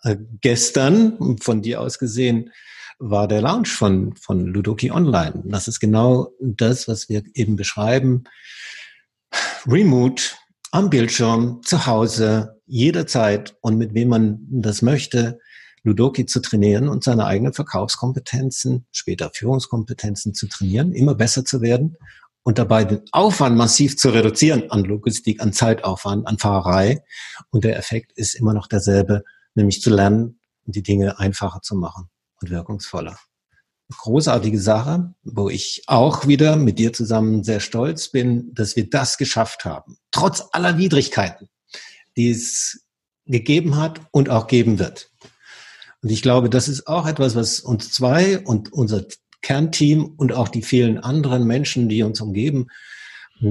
Äh, 0.06 0.18
gestern, 0.42 1.38
von 1.40 1.62
dir 1.62 1.80
aus 1.80 1.98
gesehen, 1.98 2.50
war 2.98 3.26
der 3.26 3.40
Launch 3.40 3.72
von, 3.72 4.14
von 4.16 4.44
Ludoki 4.44 4.90
Online. 4.90 5.42
Das 5.46 5.66
ist 5.66 5.80
genau 5.80 6.32
das, 6.40 6.88
was 6.88 7.08
wir 7.08 7.22
eben 7.32 7.56
beschreiben. 7.56 8.24
Remote, 9.66 10.22
am 10.70 10.90
Bildschirm, 10.90 11.62
zu 11.62 11.86
Hause, 11.86 12.60
jederzeit 12.66 13.56
und 13.60 13.76
mit 13.76 13.94
wem 13.94 14.08
man 14.08 14.38
das 14.50 14.82
möchte, 14.82 15.38
Ludoki 15.82 16.26
zu 16.26 16.40
trainieren 16.40 16.88
und 16.88 17.04
seine 17.04 17.26
eigenen 17.26 17.52
Verkaufskompetenzen, 17.52 18.86
später 18.90 19.30
Führungskompetenzen 19.32 20.34
zu 20.34 20.48
trainieren, 20.48 20.92
immer 20.92 21.14
besser 21.14 21.44
zu 21.44 21.60
werden 21.60 21.96
und 22.42 22.58
dabei 22.58 22.84
den 22.84 23.02
Aufwand 23.12 23.56
massiv 23.56 23.96
zu 23.96 24.10
reduzieren 24.10 24.70
an 24.70 24.84
Logistik, 24.84 25.40
an 25.42 25.52
Zeitaufwand, 25.52 26.26
an 26.26 26.38
Fahrerei. 26.38 27.02
Und 27.50 27.64
der 27.64 27.78
Effekt 27.78 28.12
ist 28.12 28.34
immer 28.34 28.54
noch 28.54 28.66
derselbe, 28.66 29.24
nämlich 29.54 29.82
zu 29.82 29.90
lernen 29.90 30.40
die 30.66 30.82
Dinge 30.82 31.18
einfacher 31.18 31.60
zu 31.60 31.74
machen 31.74 32.08
und 32.40 32.50
wirkungsvoller. 32.50 33.18
Großartige 33.98 34.60
Sache, 34.60 35.14
wo 35.22 35.48
ich 35.48 35.82
auch 35.86 36.26
wieder 36.26 36.56
mit 36.56 36.78
dir 36.78 36.92
zusammen 36.92 37.44
sehr 37.44 37.60
stolz 37.60 38.08
bin, 38.08 38.54
dass 38.54 38.76
wir 38.76 38.88
das 38.88 39.18
geschafft 39.18 39.64
haben. 39.64 39.96
Trotz 40.10 40.44
aller 40.52 40.78
Widrigkeiten, 40.78 41.48
die 42.16 42.30
es 42.30 42.84
gegeben 43.26 43.76
hat 43.76 44.00
und 44.10 44.28
auch 44.28 44.46
geben 44.46 44.78
wird. 44.78 45.10
Und 46.02 46.10
ich 46.10 46.22
glaube, 46.22 46.50
das 46.50 46.68
ist 46.68 46.86
auch 46.86 47.06
etwas, 47.06 47.34
was 47.34 47.60
uns 47.60 47.90
zwei 47.90 48.38
und 48.40 48.72
unser 48.72 49.04
Kernteam 49.40 50.04
und 50.16 50.32
auch 50.32 50.48
die 50.48 50.62
vielen 50.62 50.98
anderen 50.98 51.46
Menschen, 51.46 51.88
die 51.88 52.02
uns 52.02 52.20
umgeben, 52.20 52.66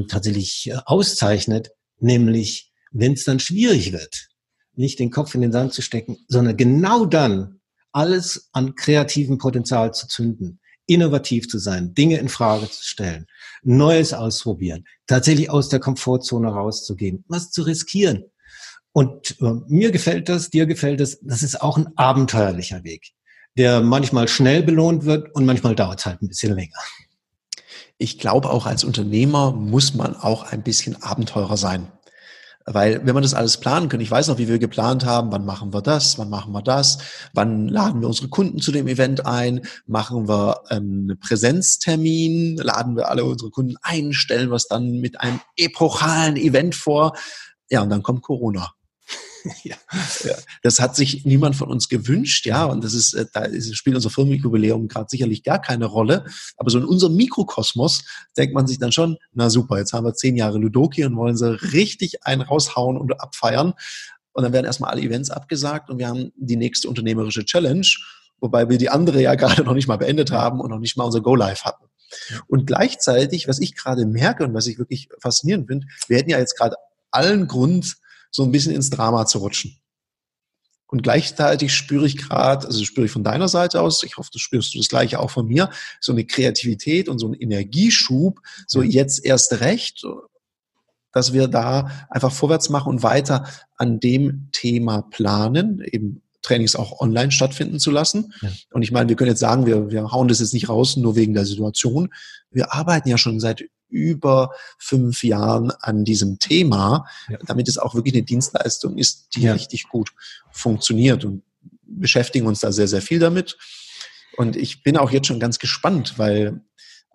tatsächlich 0.07 0.69
äh, 0.69 0.77
auszeichnet, 0.85 1.71
nämlich 1.99 2.71
wenn 2.91 3.13
es 3.13 3.23
dann 3.23 3.39
schwierig 3.39 3.91
wird, 3.91 4.29
nicht 4.75 4.99
den 4.99 5.11
Kopf 5.11 5.35
in 5.35 5.41
den 5.41 5.51
Sand 5.51 5.73
zu 5.73 5.81
stecken, 5.81 6.17
sondern 6.27 6.57
genau 6.57 7.05
dann 7.05 7.59
alles 7.93 8.49
an 8.51 8.75
kreativem 8.75 9.37
Potenzial 9.37 9.93
zu 9.93 10.07
zünden, 10.07 10.59
innovativ 10.85 11.47
zu 11.47 11.59
sein, 11.59 11.93
Dinge 11.93 12.17
in 12.17 12.27
Frage 12.27 12.69
zu 12.69 12.83
stellen, 12.83 13.25
Neues 13.63 14.13
ausprobieren, 14.13 14.85
tatsächlich 15.07 15.49
aus 15.49 15.69
der 15.69 15.79
Komfortzone 15.79 16.49
rauszugehen, 16.49 17.23
was 17.27 17.51
zu 17.51 17.61
riskieren. 17.61 18.25
Und 18.91 19.39
äh, 19.41 19.53
mir 19.67 19.91
gefällt 19.91 20.27
das, 20.27 20.49
dir 20.49 20.65
gefällt 20.65 20.99
das, 20.99 21.19
das 21.21 21.41
ist 21.41 21.61
auch 21.61 21.77
ein 21.77 21.87
abenteuerlicher 21.95 22.83
Weg 22.83 23.13
der 23.57 23.81
manchmal 23.81 24.27
schnell 24.27 24.63
belohnt 24.63 25.05
wird 25.05 25.33
und 25.35 25.45
manchmal 25.45 25.75
dauert 25.75 25.99
es 25.99 26.05
halt 26.05 26.21
ein 26.21 26.27
bisschen 26.27 26.55
länger. 26.55 26.77
Ich 27.97 28.17
glaube, 28.17 28.49
auch 28.49 28.65
als 28.65 28.83
Unternehmer 28.83 29.51
muss 29.51 29.93
man 29.93 30.15
auch 30.15 30.51
ein 30.51 30.63
bisschen 30.63 31.01
Abenteurer 31.01 31.57
sein. 31.57 31.91
Weil 32.65 33.05
wenn 33.05 33.13
man 33.13 33.23
das 33.23 33.33
alles 33.33 33.57
planen 33.57 33.89
kann, 33.89 33.99
ich 33.99 34.09
weiß 34.09 34.29
noch, 34.29 34.37
wie 34.37 34.47
wir 34.47 34.57
geplant 34.57 35.05
haben, 35.05 35.31
wann 35.31 35.45
machen 35.45 35.73
wir 35.73 35.81
das, 35.81 36.17
wann 36.17 36.29
machen 36.29 36.53
wir 36.53 36.61
das, 36.61 36.97
wann 37.33 37.67
laden 37.67 37.99
wir 38.01 38.07
unsere 38.07 38.29
Kunden 38.29 38.59
zu 38.59 38.71
dem 38.71 38.87
Event 38.87 39.25
ein, 39.25 39.61
machen 39.85 40.29
wir 40.29 40.71
einen 40.71 41.19
Präsenztermin, 41.19 42.55
laden 42.57 42.95
wir 42.95 43.09
alle 43.09 43.25
unsere 43.25 43.51
Kunden 43.51 43.75
ein, 43.81 44.13
stellen 44.13 44.49
wir 44.49 44.55
es 44.55 44.67
dann 44.67 44.99
mit 45.01 45.19
einem 45.19 45.41
epochalen 45.57 46.37
Event 46.37 46.75
vor. 46.75 47.13
Ja, 47.69 47.81
und 47.81 47.89
dann 47.89 48.03
kommt 48.03 48.21
Corona. 48.21 48.73
Ja. 49.63 49.75
ja. 50.23 50.35
Das 50.61 50.79
hat 50.79 50.95
sich 50.95 51.25
niemand 51.25 51.55
von 51.55 51.69
uns 51.69 51.89
gewünscht, 51.89 52.45
ja, 52.45 52.65
und 52.65 52.83
das 52.83 52.93
ist, 52.93 53.13
äh, 53.13 53.25
da 53.33 53.41
ist, 53.41 53.75
spielt 53.75 53.95
unser 53.95 54.09
Firmenjubiläum 54.09 54.87
gerade 54.87 55.07
sicherlich 55.09 55.43
gar 55.43 55.61
keine 55.61 55.85
Rolle. 55.85 56.25
Aber 56.57 56.69
so 56.69 56.77
in 56.77 56.85
unserem 56.85 57.15
Mikrokosmos 57.15 58.03
denkt 58.37 58.53
man 58.53 58.67
sich 58.67 58.79
dann 58.79 58.91
schon, 58.91 59.17
na 59.33 59.49
super, 59.49 59.77
jetzt 59.77 59.93
haben 59.93 60.05
wir 60.05 60.13
zehn 60.13 60.35
Jahre 60.35 60.57
Ludoki 60.57 61.05
und 61.05 61.15
wollen 61.15 61.37
sie 61.37 61.51
richtig 61.73 62.25
einen 62.25 62.41
raushauen 62.41 62.97
und 62.97 63.19
abfeiern. 63.19 63.73
Und 64.33 64.43
dann 64.43 64.53
werden 64.53 64.65
erstmal 64.65 64.91
alle 64.91 65.01
Events 65.01 65.29
abgesagt 65.29 65.89
und 65.89 65.99
wir 65.99 66.07
haben 66.07 66.31
die 66.35 66.55
nächste 66.55 66.89
unternehmerische 66.89 67.45
Challenge, 67.45 67.87
wobei 68.39 68.67
wir 68.67 68.77
die 68.77 68.89
andere 68.89 69.21
ja 69.21 69.35
gerade 69.35 69.63
noch 69.63 69.73
nicht 69.73 69.87
mal 69.87 69.97
beendet 69.97 70.31
haben 70.31 70.59
und 70.59 70.69
noch 70.69 70.79
nicht 70.79 70.97
mal 70.97 71.03
unser 71.03 71.21
Go-Live 71.21 71.63
hatten. 71.63 71.85
Und 72.47 72.67
gleichzeitig, 72.67 73.47
was 73.47 73.59
ich 73.59 73.75
gerade 73.75 74.05
merke 74.05 74.43
und 74.43 74.53
was 74.53 74.67
ich 74.67 74.77
wirklich 74.77 75.09
faszinierend 75.19 75.67
finde, 75.67 75.87
wir 76.07 76.17
hätten 76.17 76.29
ja 76.29 76.37
jetzt 76.37 76.57
gerade 76.57 76.75
allen 77.11 77.47
Grund, 77.47 77.95
so 78.33 78.43
ein 78.43 78.51
bisschen 78.51 78.73
ins 78.73 78.89
Drama 78.89 79.25
zu 79.25 79.37
rutschen. 79.37 79.77
Und 80.87 81.01
gleichzeitig 81.01 81.73
spüre 81.73 82.05
ich 82.05 82.17
gerade, 82.17 82.67
also 82.67 82.83
spüre 82.83 83.05
ich 83.05 83.11
von 83.11 83.23
deiner 83.23 83.47
Seite 83.47 83.81
aus, 83.81 84.03
ich 84.03 84.17
hoffe, 84.17 84.29
du 84.31 84.37
spürst 84.37 84.73
du 84.73 84.77
das 84.77 84.89
gleiche 84.89 85.19
auch 85.19 85.31
von 85.31 85.47
mir, 85.47 85.69
so 86.01 86.11
eine 86.11 86.25
Kreativität 86.25 87.09
und 87.09 87.19
so 87.19 87.27
einen 87.27 87.35
Energieschub, 87.35 88.39
so 88.67 88.83
jetzt 88.83 89.25
erst 89.25 89.59
recht, 89.61 90.05
dass 91.11 91.33
wir 91.33 91.47
da 91.47 91.89
einfach 92.09 92.31
vorwärts 92.31 92.69
machen 92.69 92.89
und 92.89 93.03
weiter 93.03 93.47
an 93.75 93.99
dem 93.99 94.49
Thema 94.51 95.03
planen, 95.03 95.81
eben 95.81 96.21
Trainings 96.43 96.75
auch 96.75 96.99
online 96.99 97.31
stattfinden 97.31 97.79
zu 97.79 97.89
lassen. 97.89 98.33
Ja. 98.41 98.49
Und 98.71 98.83
ich 98.83 98.91
meine, 98.91 99.09
wir 99.09 99.15
können 99.15 99.31
jetzt 99.31 99.39
sagen, 99.39 99.65
wir, 99.65 99.89
wir 99.89 100.11
hauen 100.11 100.27
das 100.27 100.41
jetzt 100.41 100.53
nicht 100.53 100.69
raus, 100.69 100.97
nur 100.97 101.15
wegen 101.15 101.33
der 101.33 101.45
Situation. 101.45 102.13
Wir 102.51 102.73
arbeiten 102.73 103.09
ja 103.09 103.17
schon 103.17 103.39
seit 103.39 103.63
über 103.93 104.51
fünf 104.77 105.23
Jahren 105.23 105.71
an 105.79 106.03
diesem 106.03 106.39
Thema, 106.39 107.05
ja. 107.29 107.37
damit 107.45 107.67
es 107.67 107.77
auch 107.77 107.95
wirklich 107.95 108.15
eine 108.15 108.23
Dienstleistung 108.23 108.97
ist, 108.97 109.35
die 109.35 109.43
ja. 109.43 109.53
richtig 109.53 109.87
gut 109.87 110.11
funktioniert 110.51 111.23
und 111.23 111.43
beschäftigen 111.85 112.47
uns 112.47 112.59
da 112.59 112.71
sehr, 112.71 112.87
sehr 112.87 113.01
viel 113.01 113.19
damit. 113.19 113.57
Und 114.35 114.55
ich 114.55 114.81
bin 114.81 114.97
auch 114.97 115.11
jetzt 115.11 115.27
schon 115.27 115.39
ganz 115.39 115.59
gespannt, 115.59 116.15
weil 116.17 116.61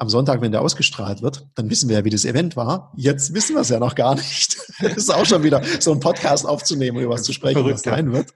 am 0.00 0.08
Sonntag, 0.08 0.40
wenn 0.40 0.52
der 0.52 0.62
ausgestrahlt 0.62 1.22
wird, 1.22 1.48
dann 1.56 1.68
wissen 1.70 1.88
wir 1.88 1.98
ja, 1.98 2.04
wie 2.04 2.10
das 2.10 2.24
Event 2.24 2.54
war. 2.54 2.92
Jetzt 2.96 3.34
wissen 3.34 3.56
wir 3.56 3.62
es 3.62 3.68
ja 3.68 3.80
noch 3.80 3.94
gar 3.94 4.14
nicht. 4.14 4.56
Das 4.80 4.96
ist 4.96 5.10
auch 5.12 5.26
schon 5.26 5.42
wieder 5.42 5.60
so 5.80 5.90
ein 5.90 5.98
Podcast 5.98 6.46
aufzunehmen, 6.46 6.98
über 6.98 7.14
was 7.14 7.24
zu 7.24 7.32
sprechen, 7.32 7.62
Verrückt, 7.62 7.78
was 7.78 7.82
sein 7.82 8.12
wird. 8.12 8.32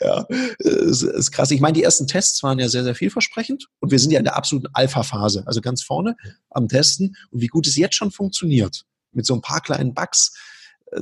Ja, 0.00 0.24
es 0.60 1.02
ist 1.02 1.32
krass. 1.32 1.50
Ich 1.50 1.60
meine, 1.60 1.72
die 1.72 1.82
ersten 1.82 2.06
Tests 2.06 2.40
waren 2.44 2.60
ja 2.60 2.68
sehr, 2.68 2.84
sehr 2.84 2.94
vielversprechend 2.94 3.66
und 3.80 3.90
wir 3.90 3.98
sind 3.98 4.12
ja 4.12 4.20
in 4.20 4.24
der 4.24 4.36
absoluten 4.36 4.68
Alpha-Phase, 4.72 5.42
also 5.46 5.60
ganz 5.60 5.82
vorne 5.82 6.14
am 6.50 6.68
Testen. 6.68 7.16
Und 7.32 7.40
wie 7.40 7.48
gut 7.48 7.66
es 7.66 7.74
jetzt 7.74 7.96
schon 7.96 8.12
funktioniert, 8.12 8.84
mit 9.10 9.26
so 9.26 9.34
ein 9.34 9.40
paar 9.40 9.62
kleinen 9.62 9.94
Bugs, 9.94 10.36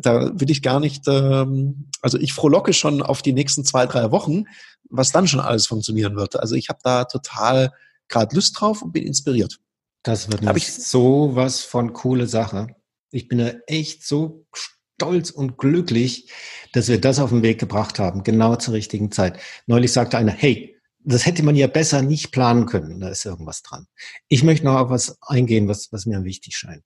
da 0.01 0.31
will 0.41 0.51
ich 0.51 0.63
gar 0.63 0.81
nicht, 0.81 1.07
ähm, 1.07 1.91
also 2.01 2.17
ich 2.17 2.33
frohlocke 2.33 2.73
schon 2.73 3.03
auf 3.03 3.21
die 3.21 3.35
nächsten 3.35 3.63
zwei, 3.63 3.85
drei 3.85 4.11
Wochen, 4.11 4.45
was 4.89 5.13
dann 5.13 5.29
schon 5.29 5.41
alles 5.41 5.67
funktionieren 5.67 6.17
wird. 6.17 6.37
Also 6.37 6.55
ich 6.55 6.71
habe 6.71 6.79
da 6.83 7.05
total 7.05 7.73
gerade 8.09 8.35
Lust 8.35 8.59
drauf 8.59 8.81
und 8.81 8.93
bin 8.93 9.05
inspiriert. 9.05 9.59
Das 10.03 10.31
wird 10.31 10.45
Hab 10.45 10.57
ich 10.57 10.73
so 10.73 11.35
was 11.35 11.61
von 11.61 11.93
coole 11.93 12.27
Sache. 12.27 12.75
Ich 13.11 13.29
bin 13.29 13.39
da 13.39 13.53
echt 13.67 14.07
so 14.07 14.47
stolz 14.55 15.31
und 15.31 15.59
glücklich, 15.59 16.31
dass 16.73 16.89
wir 16.89 17.01
das 17.01 17.19
auf 17.19 17.31
den 17.31 17.43
Weg 17.43 17.61
gebracht 17.61 17.99
haben, 17.99 18.25
genau 18.25 18.57
zur 18.57 18.75
richtigen 18.75 19.13
Zeit. 19.13 19.39
Neulich 19.67 19.93
sagte 19.93 20.19
einer, 20.19 20.33
hey, 20.33 20.77
das 21.05 21.27
hätte 21.27 21.43
man 21.43 21.57
ja 21.57 21.67
besser 21.67 22.03
nicht 22.03 22.31
planen 22.31 22.67
können. 22.67 23.01
Da 23.01 23.09
ist 23.09 23.25
irgendwas 23.25 23.63
dran. 23.63 23.87
Ich 24.29 24.43
möchte 24.45 24.65
noch 24.65 24.77
auf 24.77 24.91
was 24.91 25.19
eingehen, 25.23 25.69
was, 25.69 25.93
was 25.93 26.07
mir 26.07 26.23
wichtig 26.25 26.57
scheint. 26.57 26.85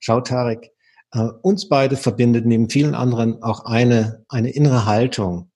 Schau, 0.00 0.20
Tarek, 0.20 0.70
äh, 1.12 1.28
uns 1.42 1.68
beide 1.68 1.96
verbindet 1.96 2.46
neben 2.46 2.70
vielen 2.70 2.94
anderen 2.94 3.42
auch 3.42 3.64
eine, 3.64 4.24
eine 4.28 4.50
innere 4.50 4.86
Haltung. 4.86 5.50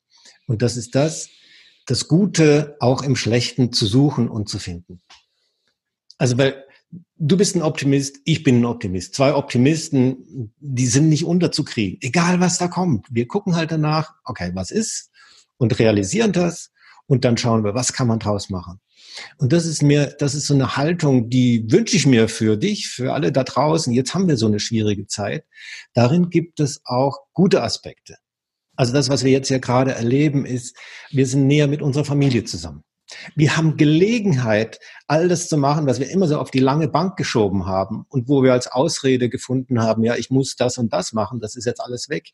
Und 0.46 0.62
das 0.62 0.76
ist 0.76 0.94
das, 0.94 1.28
das 1.86 2.08
Gute 2.08 2.76
auch 2.80 3.02
im 3.02 3.16
Schlechten 3.16 3.72
zu 3.72 3.86
suchen 3.86 4.28
und 4.28 4.48
zu 4.48 4.58
finden. 4.58 5.00
Also, 6.18 6.38
weil 6.38 6.64
du 7.16 7.36
bist 7.36 7.56
ein 7.56 7.62
Optimist, 7.62 8.18
ich 8.24 8.42
bin 8.42 8.60
ein 8.60 8.64
Optimist. 8.64 9.14
Zwei 9.14 9.34
Optimisten, 9.34 10.52
die 10.58 10.86
sind 10.86 11.08
nicht 11.08 11.24
unterzukriegen. 11.24 11.98
Egal 12.00 12.40
was 12.40 12.58
da 12.58 12.68
kommt. 12.68 13.06
Wir 13.10 13.26
gucken 13.26 13.56
halt 13.56 13.70
danach, 13.70 14.14
okay, 14.24 14.50
was 14.54 14.70
ist? 14.70 15.10
Und 15.56 15.78
realisieren 15.78 16.32
das. 16.32 16.70
Und 17.06 17.24
dann 17.24 17.36
schauen 17.36 17.64
wir, 17.64 17.74
was 17.74 17.92
kann 17.92 18.06
man 18.06 18.18
draus 18.18 18.50
machen. 18.50 18.80
Und 19.36 19.52
das 19.52 19.66
ist 19.66 19.82
mir, 19.82 20.06
das 20.18 20.34
ist 20.34 20.46
so 20.46 20.54
eine 20.54 20.76
Haltung, 20.76 21.28
die 21.28 21.70
wünsche 21.70 21.96
ich 21.96 22.06
mir 22.06 22.28
für 22.28 22.56
dich, 22.56 22.88
für 22.88 23.12
alle 23.12 23.32
da 23.32 23.44
draußen. 23.44 23.92
Jetzt 23.92 24.14
haben 24.14 24.28
wir 24.28 24.36
so 24.36 24.46
eine 24.46 24.60
schwierige 24.60 25.06
Zeit. 25.06 25.44
Darin 25.92 26.30
gibt 26.30 26.60
es 26.60 26.80
auch 26.84 27.18
gute 27.32 27.62
Aspekte. 27.62 28.16
Also 28.76 28.92
das, 28.92 29.10
was 29.10 29.22
wir 29.22 29.30
jetzt 29.30 29.50
ja 29.50 29.58
gerade 29.58 29.92
erleben, 29.92 30.46
ist, 30.46 30.76
wir 31.10 31.26
sind 31.26 31.46
näher 31.46 31.68
mit 31.68 31.82
unserer 31.82 32.04
Familie 32.04 32.44
zusammen. 32.44 32.84
Wir 33.34 33.56
haben 33.56 33.76
Gelegenheit, 33.76 34.78
all 35.06 35.28
das 35.28 35.48
zu 35.48 35.56
machen, 35.56 35.86
was 35.86 36.00
wir 36.00 36.10
immer 36.10 36.26
so 36.26 36.38
auf 36.38 36.50
die 36.50 36.60
lange 36.60 36.88
Bank 36.88 37.16
geschoben 37.16 37.66
haben 37.66 38.04
und 38.08 38.28
wo 38.28 38.42
wir 38.42 38.52
als 38.52 38.66
Ausrede 38.66 39.28
gefunden 39.28 39.82
haben, 39.82 40.04
ja, 40.04 40.16
ich 40.16 40.30
muss 40.30 40.56
das 40.56 40.78
und 40.78 40.92
das 40.92 41.12
machen, 41.12 41.40
das 41.40 41.56
ist 41.56 41.66
jetzt 41.66 41.80
alles 41.80 42.08
weg. 42.08 42.30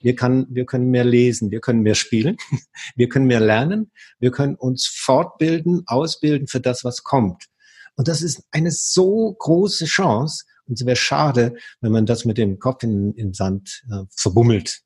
Wir, 0.00 0.16
kann, 0.16 0.46
wir 0.50 0.66
können 0.66 0.90
mehr 0.90 1.04
lesen, 1.04 1.50
wir 1.50 1.60
können 1.60 1.82
mehr 1.82 1.94
spielen, 1.94 2.36
wir 2.96 3.08
können 3.08 3.26
mehr 3.26 3.40
lernen, 3.40 3.92
wir 4.18 4.30
können 4.30 4.56
uns 4.56 4.86
fortbilden, 4.86 5.82
ausbilden 5.86 6.48
für 6.48 6.60
das, 6.60 6.84
was 6.84 7.02
kommt. 7.02 7.46
Und 7.96 8.08
das 8.08 8.22
ist 8.22 8.44
eine 8.50 8.70
so 8.70 9.32
große 9.38 9.84
Chance. 9.84 10.44
Und 10.66 10.80
es 10.80 10.86
wäre 10.86 10.96
schade, 10.96 11.54
wenn 11.80 11.92
man 11.92 12.06
das 12.06 12.24
mit 12.24 12.38
dem 12.38 12.58
Kopf 12.58 12.82
in, 12.82 13.12
in 13.14 13.34
Sand 13.34 13.82
äh, 13.90 14.04
verbummelt. 14.10 14.82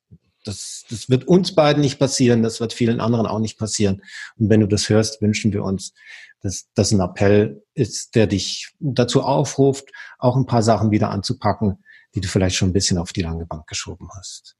Das, 0.47 0.85
das 0.89 1.09
wird 1.09 1.27
uns 1.27 1.53
beiden 1.53 1.81
nicht 1.81 1.99
passieren, 1.99 2.43
das 2.43 2.59
wird 2.59 2.73
vielen 2.73 2.99
anderen 2.99 3.25
auch 3.25 3.39
nicht 3.39 3.57
passieren. 3.57 4.01
Und 4.37 4.49
wenn 4.49 4.61
du 4.61 4.67
das 4.67 4.89
hörst, 4.89 5.21
wünschen 5.21 5.53
wir 5.53 5.63
uns, 5.63 5.93
dass 6.41 6.67
das 6.75 6.91
ein 6.91 6.99
Appell 6.99 7.63
ist, 7.73 8.15
der 8.15 8.27
dich 8.27 8.73
dazu 8.79 9.21
aufruft, 9.23 9.89
auch 10.19 10.35
ein 10.35 10.45
paar 10.45 10.63
Sachen 10.63 10.91
wieder 10.91 11.09
anzupacken, 11.09 11.83
die 12.15 12.21
du 12.21 12.27
vielleicht 12.27 12.55
schon 12.55 12.69
ein 12.69 12.73
bisschen 12.73 12.97
auf 12.97 13.13
die 13.13 13.21
lange 13.21 13.45
Bank 13.45 13.67
geschoben 13.67 14.09
hast. 14.15 14.55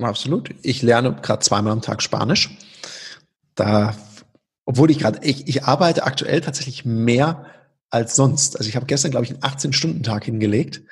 Absolut. 0.00 0.54
Ich 0.62 0.82
lerne 0.82 1.14
gerade 1.14 1.44
zweimal 1.44 1.72
am 1.72 1.82
Tag 1.82 2.02
Spanisch. 2.02 2.56
Da, 3.54 3.96
obwohl 4.64 4.90
ich 4.90 4.98
gerade, 4.98 5.20
ich, 5.22 5.48
ich 5.48 5.64
arbeite 5.64 6.04
aktuell 6.04 6.40
tatsächlich 6.40 6.84
mehr 6.84 7.46
als 7.90 8.14
sonst. 8.14 8.56
Also 8.56 8.68
ich 8.68 8.76
habe 8.76 8.86
gestern, 8.86 9.10
glaube 9.10 9.24
ich, 9.24 9.32
einen 9.32 9.42
18-Stunden-Tag 9.42 10.24
hingelegt 10.24 10.82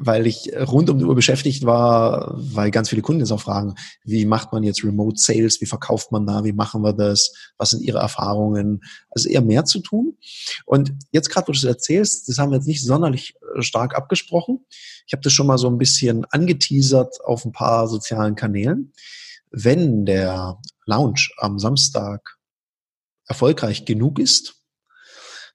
weil 0.00 0.26
ich 0.26 0.50
rund 0.56 0.90
um 0.90 0.98
die 0.98 1.04
Uhr 1.04 1.14
beschäftigt 1.14 1.64
war, 1.64 2.32
weil 2.36 2.70
ganz 2.70 2.88
viele 2.88 3.02
Kunden 3.02 3.20
jetzt 3.20 3.32
auch 3.32 3.40
fragen, 3.40 3.74
wie 4.04 4.24
macht 4.24 4.52
man 4.52 4.62
jetzt 4.62 4.84
Remote 4.84 5.18
Sales, 5.18 5.60
wie 5.60 5.66
verkauft 5.66 6.12
man 6.12 6.26
da, 6.26 6.44
wie 6.44 6.52
machen 6.52 6.82
wir 6.82 6.92
das, 6.92 7.32
was 7.58 7.70
sind 7.70 7.82
Ihre 7.82 7.98
Erfahrungen, 7.98 8.82
also 9.10 9.28
eher 9.28 9.42
mehr 9.42 9.64
zu 9.64 9.80
tun. 9.80 10.16
Und 10.64 10.92
jetzt 11.10 11.30
gerade, 11.30 11.48
wo 11.48 11.52
du 11.52 11.58
es 11.58 11.64
erzählst, 11.64 12.28
das 12.28 12.38
haben 12.38 12.50
wir 12.50 12.56
jetzt 12.56 12.68
nicht 12.68 12.84
sonderlich 12.84 13.34
äh, 13.56 13.62
stark 13.62 13.94
abgesprochen. 13.96 14.64
Ich 15.06 15.12
habe 15.12 15.22
das 15.22 15.32
schon 15.32 15.46
mal 15.46 15.58
so 15.58 15.68
ein 15.68 15.78
bisschen 15.78 16.24
angeteasert 16.26 17.24
auf 17.24 17.44
ein 17.44 17.52
paar 17.52 17.88
sozialen 17.88 18.34
Kanälen. 18.34 18.92
Wenn 19.50 20.06
der 20.06 20.58
Lounge 20.86 21.28
am 21.36 21.58
Samstag 21.58 22.38
erfolgreich 23.26 23.84
genug 23.84 24.18
ist, 24.18 24.61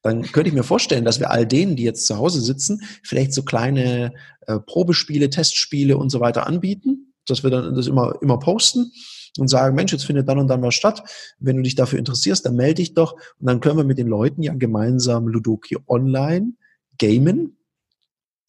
dann 0.08 0.24
könnte 0.24 0.50
ich 0.50 0.56
mir 0.56 0.64
vorstellen, 0.64 1.06
dass 1.06 1.20
wir 1.20 1.32
all 1.32 1.46
denen, 1.46 1.76
die 1.76 1.84
jetzt 1.84 2.06
zu 2.08 2.18
Hause 2.18 2.42
sitzen, 2.42 2.82
vielleicht 3.04 3.34
so 3.34 3.44
kleine 3.44 4.14
äh, 4.48 4.60
Probespiele, 4.60 5.30
Testspiele 5.30 5.98
und 5.98 6.10
so 6.10 6.20
weiter 6.20 6.48
anbieten, 6.48 7.14
dass 7.26 7.44
wir 7.44 7.50
dann 7.50 7.76
das 7.76 7.88
immer, 7.88 8.16
immer 8.22 8.40
posten 8.40 8.92
und 9.38 9.48
sagen, 9.48 9.76
Mensch, 9.76 9.92
jetzt 9.92 10.06
findet 10.06 10.28
dann 10.28 10.40
und 10.40 10.48
dann 10.48 10.62
was 10.62 10.76
statt. 10.76 11.04
Wenn 11.40 11.58
du 11.58 11.64
dich 11.64 11.76
dafür 11.76 12.00
interessierst, 12.00 12.46
dann 12.46 12.56
melde 12.56 12.76
dich 12.76 12.94
doch 12.94 13.14
und 13.14 13.48
dann 13.48 13.60
können 13.60 13.78
wir 13.78 13.84
mit 13.84 13.98
den 13.98 14.08
Leuten 14.08 14.42
ja 14.42 14.54
gemeinsam 14.54 15.28
Ludoki 15.28 15.78
online 15.88 16.54
gamen 16.98 17.58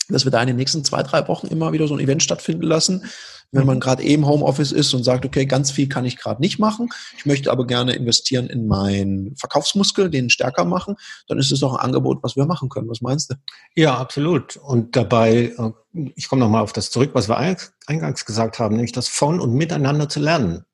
dass 0.08 0.24
wir 0.24 0.30
da 0.30 0.40
in 0.40 0.48
den 0.48 0.56
nächsten 0.56 0.84
zwei, 0.84 1.02
drei 1.02 1.26
Wochen 1.28 1.46
immer 1.48 1.72
wieder 1.72 1.86
so 1.86 1.94
ein 1.94 2.00
Event 2.00 2.22
stattfinden 2.22 2.64
lassen, 2.64 3.04
wenn 3.50 3.66
man 3.66 3.76
mhm. 3.76 3.80
gerade 3.80 4.02
eben 4.02 4.26
Homeoffice 4.26 4.72
ist 4.72 4.92
und 4.92 5.04
sagt, 5.04 5.24
okay, 5.24 5.46
ganz 5.46 5.70
viel 5.70 5.88
kann 5.88 6.04
ich 6.04 6.18
gerade 6.18 6.40
nicht 6.40 6.58
machen, 6.58 6.88
ich 7.16 7.24
möchte 7.24 7.50
aber 7.50 7.66
gerne 7.66 7.94
investieren 7.94 8.46
in 8.46 8.66
meinen 8.66 9.34
Verkaufsmuskel, 9.36 10.10
den 10.10 10.28
stärker 10.30 10.64
machen, 10.64 10.96
dann 11.28 11.38
ist 11.38 11.50
es 11.50 11.60
doch 11.60 11.74
ein 11.74 11.84
Angebot, 11.84 12.22
was 12.22 12.36
wir 12.36 12.46
machen 12.46 12.68
können. 12.68 12.88
Was 12.88 13.00
meinst 13.00 13.30
du? 13.30 13.36
Ja, 13.74 13.96
absolut. 13.96 14.56
Und 14.56 14.96
dabei, 14.96 15.54
äh, 15.56 16.10
ich 16.14 16.28
komme 16.28 16.40
nochmal 16.40 16.62
auf 16.62 16.72
das 16.72 16.90
zurück, 16.90 17.10
was 17.14 17.28
wir 17.28 17.56
eingangs 17.86 18.24
gesagt 18.26 18.58
haben, 18.58 18.74
nämlich 18.74 18.92
das 18.92 19.08
von 19.08 19.40
und 19.40 19.54
miteinander 19.54 20.08
zu 20.08 20.20
lernen. 20.20 20.64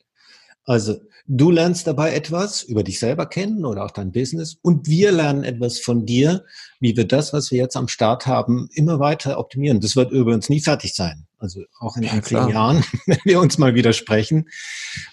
Also 0.65 0.97
du 1.27 1.51
lernst 1.51 1.87
dabei 1.87 2.15
etwas 2.15 2.63
über 2.63 2.83
dich 2.83 2.99
selber 2.99 3.27
kennen 3.27 3.65
oder 3.65 3.85
auch 3.85 3.91
dein 3.91 4.13
Business 4.13 4.57
und 4.61 4.89
wir 4.89 5.11
lernen 5.13 5.45
etwas 5.45 5.81
von 5.81 6.05
dir, 6.05 6.45
wie 6.81 6.97
wir 6.97 7.07
das, 7.07 7.33
was 7.33 7.51
wir 7.51 7.59
jetzt 7.59 7.77
am 7.77 7.89
Start 7.89 8.27
haben, 8.27 8.69
immer 8.75 8.99
weiter 8.99 9.39
optimieren. 9.39 9.81
Das 9.81 9.97
wird 9.97 10.13
übrigens 10.13 10.49
nie 10.49 10.61
fertig 10.61 10.95
sein. 10.95 11.27
Also 11.39 11.63
auch 11.79 11.97
in 11.97 12.05
ja, 12.05 12.13
einigen 12.13 12.49
Jahren, 12.49 12.85
wenn 13.07 13.19
wir 13.25 13.41
uns 13.41 13.59
mal 13.59 13.75
widersprechen, 13.75 14.49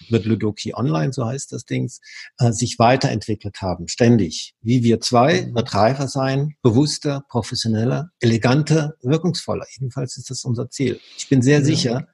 wird 0.08 0.24
Ludoki 0.24 0.74
Online, 0.74 1.12
so 1.12 1.26
heißt 1.26 1.52
das 1.52 1.64
Ding, 1.64 1.90
äh, 2.38 2.52
sich 2.52 2.78
weiterentwickelt 2.78 3.60
haben, 3.60 3.88
ständig. 3.88 4.54
Wie 4.62 4.82
wir 4.82 5.00
zwei 5.00 5.42
mhm. 5.42 5.54
wird 5.54 5.74
reifer 5.74 6.08
sein, 6.08 6.54
bewusster, 6.62 7.24
professioneller, 7.28 8.10
eleganter, 8.20 8.94
wirkungsvoller. 9.02 9.66
Jedenfalls 9.76 10.16
ist 10.16 10.30
das 10.30 10.44
unser 10.44 10.70
Ziel. 10.70 11.00
Ich 11.16 11.28
bin 11.28 11.42
sehr 11.42 11.58
ja. 11.58 11.64
sicher, 11.64 12.08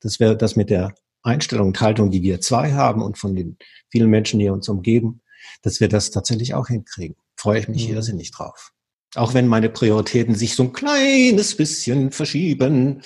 dass 0.00 0.20
wir 0.20 0.34
das 0.34 0.56
mit 0.56 0.68
der 0.68 0.94
Einstellung 1.24 1.68
und 1.68 1.80
Haltung, 1.80 2.10
die 2.10 2.22
wir 2.22 2.40
zwei 2.40 2.72
haben 2.72 3.02
und 3.02 3.18
von 3.18 3.34
den 3.34 3.56
vielen 3.90 4.10
Menschen, 4.10 4.38
die 4.38 4.48
uns 4.48 4.68
umgeben, 4.68 5.22
dass 5.62 5.80
wir 5.80 5.88
das 5.88 6.10
tatsächlich 6.10 6.54
auch 6.54 6.68
hinkriegen. 6.68 7.16
Freue 7.36 7.58
ich 7.58 7.68
mich 7.68 7.88
mhm. 7.88 7.96
irrsinnig 7.96 8.30
drauf. 8.30 8.72
Auch 9.16 9.34
wenn 9.34 9.46
meine 9.46 9.70
Prioritäten 9.70 10.34
sich 10.34 10.54
so 10.54 10.64
ein 10.64 10.72
kleines 10.72 11.56
bisschen 11.56 12.10
verschieben, 12.10 13.02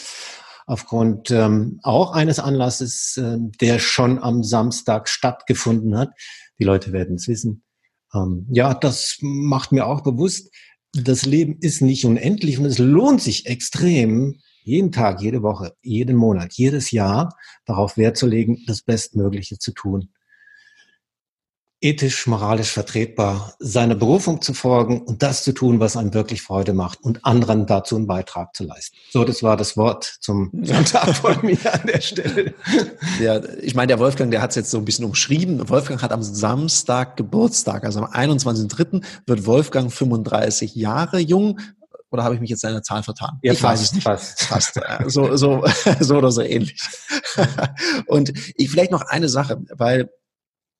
aufgrund 0.66 1.30
ähm, 1.30 1.80
auch 1.82 2.12
eines 2.12 2.38
Anlasses, 2.38 3.16
äh, 3.16 3.38
der 3.60 3.78
schon 3.78 4.18
am 4.18 4.44
Samstag 4.44 5.08
stattgefunden 5.08 5.96
hat. 5.96 6.10
Die 6.58 6.64
Leute 6.64 6.92
werden 6.92 7.16
es 7.16 7.26
wissen. 7.26 7.62
Ähm, 8.14 8.46
ja, 8.50 8.74
das 8.74 9.16
macht 9.20 9.72
mir 9.72 9.86
auch 9.86 10.02
bewusst, 10.02 10.54
das 10.92 11.24
Leben 11.24 11.56
ist 11.60 11.80
nicht 11.80 12.04
unendlich 12.04 12.58
und 12.58 12.66
es 12.66 12.78
lohnt 12.78 13.22
sich 13.22 13.46
extrem, 13.46 14.40
jeden 14.68 14.92
Tag, 14.92 15.20
jede 15.22 15.42
Woche, 15.42 15.74
jeden 15.82 16.14
Monat, 16.14 16.52
jedes 16.52 16.90
Jahr 16.90 17.34
darauf 17.64 17.96
Wert 17.96 18.18
zu 18.18 18.26
legen, 18.26 18.58
das 18.66 18.82
Bestmögliche 18.82 19.58
zu 19.58 19.72
tun. 19.72 20.10
Ethisch, 21.80 22.26
moralisch 22.26 22.72
vertretbar, 22.72 23.54
seiner 23.60 23.94
Berufung 23.94 24.42
zu 24.42 24.52
folgen 24.52 25.00
und 25.00 25.22
das 25.22 25.44
zu 25.44 25.52
tun, 25.52 25.78
was 25.78 25.96
einem 25.96 26.12
wirklich 26.12 26.42
Freude 26.42 26.72
macht 26.74 27.00
und 27.04 27.24
anderen 27.24 27.66
dazu 27.66 27.94
einen 27.94 28.08
Beitrag 28.08 28.54
zu 28.56 28.64
leisten. 28.64 28.96
So, 29.10 29.24
das 29.24 29.44
war 29.44 29.56
das 29.56 29.76
Wort 29.76 30.16
zum 30.20 30.50
Sonntag 30.64 31.14
von 31.14 31.36
mir 31.42 31.72
an 31.72 31.86
der 31.86 32.00
Stelle. 32.00 32.54
Ja, 33.20 33.40
ich 33.62 33.76
meine, 33.76 33.86
der 33.86 34.00
Wolfgang, 34.00 34.32
der 34.32 34.42
hat 34.42 34.50
es 34.50 34.56
jetzt 34.56 34.70
so 34.72 34.78
ein 34.78 34.84
bisschen 34.84 35.04
umschrieben. 35.04 35.68
Wolfgang 35.68 36.02
hat 36.02 36.10
am 36.10 36.22
Samstag 36.22 37.16
Geburtstag, 37.16 37.84
also 37.84 38.00
am 38.00 38.12
21.03. 38.12 39.04
wird 39.26 39.46
Wolfgang 39.46 39.92
35 39.92 40.74
Jahre 40.74 41.20
jung. 41.20 41.60
Oder 42.10 42.24
habe 42.24 42.34
ich 42.34 42.40
mich 42.40 42.50
jetzt 42.50 42.64
in 42.64 42.70
einer 42.70 42.82
Zahl 42.82 43.02
vertan? 43.02 43.38
Ja, 43.42 43.52
ich 43.52 43.62
weiß 43.62 43.80
es 43.82 43.92
nicht. 43.92 44.04
Fast. 44.04 44.42
fast. 44.44 44.80
So, 45.06 45.36
so, 45.36 45.64
so 46.00 46.16
oder 46.16 46.32
so 46.32 46.42
ähnlich. 46.42 46.80
Und 48.06 48.32
ich 48.56 48.70
vielleicht 48.70 48.90
noch 48.90 49.02
eine 49.02 49.28
Sache, 49.28 49.58
weil 49.70 50.10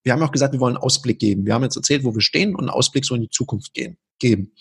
wir 0.02 0.12
haben 0.12 0.22
auch 0.22 0.32
gesagt, 0.32 0.52
wir 0.52 0.60
wollen 0.60 0.76
einen 0.76 0.82
Ausblick 0.82 1.18
geben. 1.18 1.44
Wir 1.44 1.54
haben 1.54 1.64
jetzt 1.64 1.76
erzählt, 1.76 2.04
wo 2.04 2.14
wir 2.14 2.22
stehen 2.22 2.54
und 2.54 2.60
einen 2.60 2.70
Ausblick 2.70 3.04
so 3.04 3.14
in 3.14 3.22
die 3.22 3.30
Zukunft 3.30 3.74
gehen, 3.74 3.98
geben. 4.18 4.52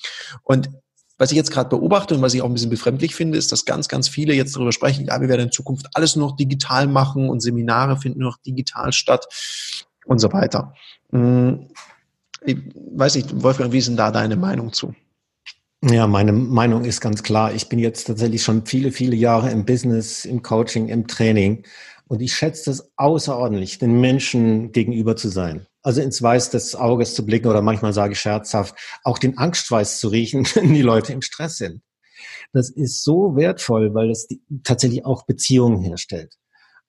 Und 0.44 0.70
was 1.18 1.32
ich 1.32 1.38
jetzt 1.38 1.52
gerade 1.52 1.70
beobachte 1.70 2.16
und 2.16 2.22
was 2.22 2.34
ich 2.34 2.42
auch 2.42 2.48
ein 2.48 2.54
bisschen 2.54 2.70
befremdlich 2.70 3.16
finde, 3.16 3.38
ist, 3.38 3.52
dass 3.52 3.66
ganz, 3.66 3.88
ganz 3.88 4.10
viele 4.10 4.34
jetzt 4.34 4.56
darüber 4.56 4.72
sprechen, 4.72 5.06
ja, 5.06 5.22
wir 5.22 5.30
werden 5.30 5.48
in 5.48 5.52
Zukunft 5.52 5.88
alles 5.94 6.16
nur 6.16 6.30
noch 6.30 6.36
digital 6.36 6.88
machen 6.88 7.30
und 7.30 7.40
Seminare 7.40 7.98
finden 7.98 8.20
nur 8.20 8.32
noch 8.32 8.38
digital 8.38 8.92
statt 8.92 9.26
und 10.06 10.20
so 10.20 10.32
weiter. 10.34 10.74
Hm, 11.12 11.70
ich 12.46 12.58
weiß 12.96 13.16
nicht, 13.16 13.42
Wolfgang, 13.42 13.72
wie 13.72 13.80
ist 13.80 13.88
denn 13.88 13.98
da 13.98 14.12
deine 14.12 14.36
Meinung 14.36 14.74
zu? 14.74 14.94
Ja, 15.84 16.08
meine 16.08 16.34
Meinung 16.34 16.86
ist 16.86 17.02
ganz 17.02 17.22
klar. 17.22 17.54
Ich 17.54 17.70
bin 17.70 17.78
jetzt 17.78 18.06
tatsächlich 18.06 18.42
schon 18.42 18.66
viele, 18.66 18.92
viele 18.92 19.16
Jahre 19.16 19.52
im 19.52 19.64
Business, 19.64 20.26
im 20.26 20.42
Coaching, 20.42 20.90
im 20.90 21.08
Training. 21.08 21.66
Und 22.08 22.22
ich 22.22 22.36
schätze 22.36 22.72
es 22.72 22.92
außerordentlich, 22.96 23.78
den 23.78 24.02
Menschen 24.02 24.72
gegenüber 24.72 25.16
zu 25.16 25.30
sein. 25.30 25.68
Also 25.84 26.02
ins 26.02 26.22
Weiß 26.22 26.50
des 26.50 26.76
Auges 26.76 27.14
zu 27.14 27.26
blicken 27.26 27.48
oder 27.48 27.62
manchmal 27.62 27.94
sage 27.94 28.14
ich 28.14 28.20
scherzhaft, 28.20 28.76
auch 29.04 29.20
den 29.20 29.38
Angstschweiß 29.38 30.00
zu 30.00 30.08
riechen, 30.08 30.46
wenn 30.56 30.74
die 30.74 30.82
Leute 30.82 31.14
im 31.14 31.22
Stress 31.22 31.58
sind. 31.58 31.82
Das 32.54 32.72
ist 32.72 33.04
so 33.04 33.36
wertvoll, 33.36 33.94
weil 33.94 34.12
die, 34.32 34.42
tatsächlich 34.64 35.06
auch 35.06 35.26
Beziehungen 35.26 35.82
herstellt. 35.82 36.34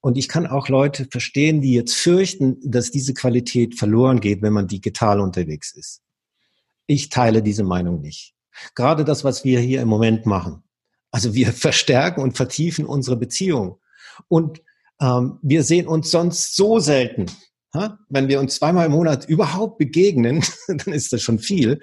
Und 0.01 0.17
ich 0.17 0.29
kann 0.29 0.47
auch 0.47 0.69
Leute 0.69 1.07
verstehen, 1.11 1.61
die 1.61 1.75
jetzt 1.75 1.95
fürchten, 1.95 2.57
dass 2.65 2.91
diese 2.91 3.13
Qualität 3.13 3.75
verloren 3.79 4.21
geht, 4.21 4.41
wenn 4.41 4.53
man 4.55 4.69
digital 4.69 5.21
unterwegs 5.21 5.75
ist. 5.75 6.01
Ich 6.87 7.11
teile 7.11 7.43
diese 7.43 7.65
Meinung 7.65 8.01
nicht. 8.01 8.35
Gerade 8.75 9.05
das, 9.05 9.25
was 9.25 9.45
wir 9.45 9.61
hier 9.61 9.83
im 9.83 9.89
Moment 9.89 10.27
machen. 10.27 10.63
Also 11.11 11.35
wir 11.35 11.53
verstärken 11.53 12.21
und 12.21 12.37
vertiefen 12.37 12.85
unsere 12.85 13.17
Beziehung. 13.17 13.79
Und 14.29 14.63
ähm, 15.01 15.39
wir 15.43 15.63
sehen 15.63 15.87
uns 15.87 16.11
sonst 16.11 16.57
so 16.57 16.79
selten. 16.79 17.27
Ha? 17.75 17.99
Wenn 18.09 18.29
wir 18.29 18.41
uns 18.41 18.57
zweimal 18.57 18.87
im 18.87 18.93
Monat 18.93 19.29
überhaupt 19.29 19.79
begegnen, 19.79 20.43
dann 20.69 20.95
ist 20.95 21.13
das 21.13 21.23
schon 21.23 21.39
viel. 21.39 21.81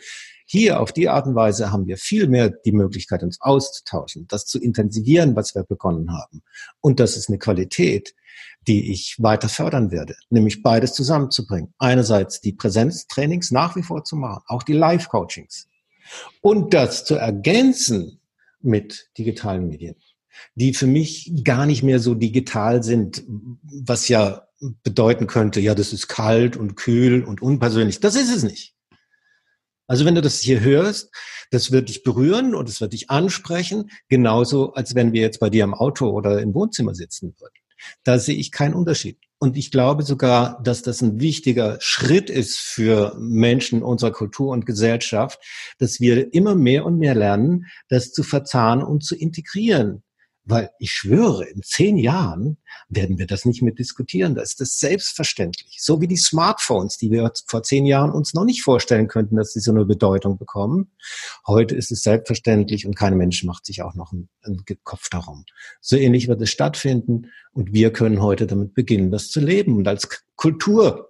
Hier 0.47 0.79
auf 0.79 0.91
die 0.91 1.09
Art 1.09 1.25
und 1.25 1.33
Weise 1.33 1.71
haben 1.71 1.87
wir 1.87 1.97
viel 1.97 2.27
mehr 2.27 2.49
die 2.49 2.71
Möglichkeit, 2.71 3.23
uns 3.23 3.41
auszutauschen, 3.41 4.27
das 4.27 4.45
zu 4.45 4.59
intensivieren, 4.59 5.35
was 5.35 5.55
wir 5.55 5.63
begonnen 5.63 6.11
haben. 6.11 6.43
Und 6.81 6.99
das 6.99 7.17
ist 7.17 7.29
eine 7.29 7.39
Qualität, 7.39 8.13
die 8.67 8.91
ich 8.91 9.15
weiter 9.19 9.49
fördern 9.49 9.91
werde, 9.91 10.15
nämlich 10.29 10.61
beides 10.61 10.93
zusammenzubringen. 10.93 11.73
Einerseits 11.79 12.41
die 12.41 12.53
Präsenztrainings 12.53 13.51
nach 13.51 13.75
wie 13.75 13.83
vor 13.83 14.03
zu 14.03 14.15
machen, 14.15 14.43
auch 14.47 14.61
die 14.61 14.73
Live-Coachings. 14.73 15.67
Und 16.41 16.73
das 16.73 17.05
zu 17.05 17.15
ergänzen 17.15 18.19
mit 18.61 19.09
digitalen 19.17 19.67
Medien, 19.67 19.95
die 20.55 20.73
für 20.73 20.87
mich 20.87 21.31
gar 21.43 21.65
nicht 21.65 21.83
mehr 21.83 21.99
so 21.99 22.15
digital 22.15 22.83
sind, 22.83 23.23
was 23.27 24.07
ja 24.07 24.47
bedeuten 24.83 25.27
könnte, 25.27 25.59
ja, 25.59 25.75
das 25.75 25.93
ist 25.93 26.07
kalt 26.07 26.57
und 26.57 26.75
kühl 26.75 27.23
und 27.23 27.41
unpersönlich. 27.41 27.99
Das 27.99 28.15
ist 28.15 28.33
es 28.33 28.43
nicht. 28.43 28.73
Also 29.87 30.05
wenn 30.05 30.15
du 30.15 30.21
das 30.21 30.39
hier 30.39 30.61
hörst, 30.61 31.11
das 31.51 31.71
wird 31.71 31.89
dich 31.89 32.03
berühren 32.03 32.55
und 32.55 32.69
es 32.69 32.81
wird 32.81 32.93
dich 32.93 33.09
ansprechen, 33.11 33.91
genauso 34.07 34.73
als 34.73 34.95
wenn 34.95 35.13
wir 35.13 35.21
jetzt 35.21 35.39
bei 35.39 35.49
dir 35.49 35.63
im 35.63 35.75
Auto 35.75 36.09
oder 36.09 36.41
im 36.41 36.53
Wohnzimmer 36.55 36.95
sitzen 36.95 37.35
würden. 37.39 37.53
Da 38.03 38.19
sehe 38.19 38.35
ich 38.35 38.51
keinen 38.51 38.73
Unterschied. 38.73 39.17
Und 39.37 39.57
ich 39.57 39.69
glaube 39.69 40.03
sogar, 40.03 40.61
dass 40.63 40.81
das 40.81 41.01
ein 41.01 41.19
wichtiger 41.19 41.77
Schritt 41.79 42.29
ist 42.29 42.57
für 42.57 43.15
Menschen 43.19 43.83
unserer 43.83 44.11
Kultur 44.11 44.51
und 44.51 44.65
Gesellschaft, 44.65 45.39
dass 45.77 45.99
wir 45.99 46.33
immer 46.33 46.55
mehr 46.55 46.85
und 46.85 46.97
mehr 46.97 47.15
lernen, 47.15 47.65
das 47.89 48.11
zu 48.13 48.23
verzahnen 48.23 48.83
und 48.83 49.03
zu 49.03 49.15
integrieren. 49.15 50.04
Weil 50.47 50.69
ich 50.77 50.91
schwöre, 50.91 51.45
in 51.45 51.63
zehn 51.63 51.97
Jahren 51.97 52.57
werden 52.87 53.17
wir 53.17 53.25
das 53.25 53.45
nicht 53.45 53.63
mehr 53.63 53.73
diskutieren. 53.73 54.35
Da 54.35 54.43
ist 54.43 54.61
das 54.61 54.77
selbstverständlich. 54.77 55.77
So 55.81 56.01
wie 56.01 56.07
die 56.07 56.17
Smartphones, 56.17 56.97
die 56.97 57.09
wir 57.09 57.31
vor 57.47 57.63
zehn 57.63 57.87
Jahren 57.87 58.11
uns 58.11 58.35
noch 58.35 58.45
nicht 58.45 58.61
vorstellen 58.61 59.07
könnten, 59.07 59.37
dass 59.37 59.53
sie 59.53 59.59
so 59.59 59.71
eine 59.71 59.85
Bedeutung 59.85 60.37
bekommen. 60.37 60.91
Heute 61.47 61.75
ist 61.75 61.91
es 61.91 62.03
selbstverständlich 62.03 62.85
und 62.85 62.95
kein 62.95 63.17
Mensch 63.17 63.43
macht 63.43 63.65
sich 63.65 63.81
auch 63.81 63.95
noch 63.95 64.13
einen, 64.13 64.29
einen 64.43 64.63
Kopf 64.83 65.09
darum. 65.09 65.45
So 65.81 65.95
ähnlich 65.97 66.27
wird 66.27 66.41
es 66.43 66.51
stattfinden 66.51 67.31
und 67.53 67.73
wir 67.73 67.91
können 67.91 68.21
heute 68.21 68.45
damit 68.45 68.75
beginnen, 68.75 69.09
das 69.09 69.29
zu 69.29 69.39
leben 69.39 69.75
und 69.77 69.87
als 69.87 70.07
Kultur 70.35 71.09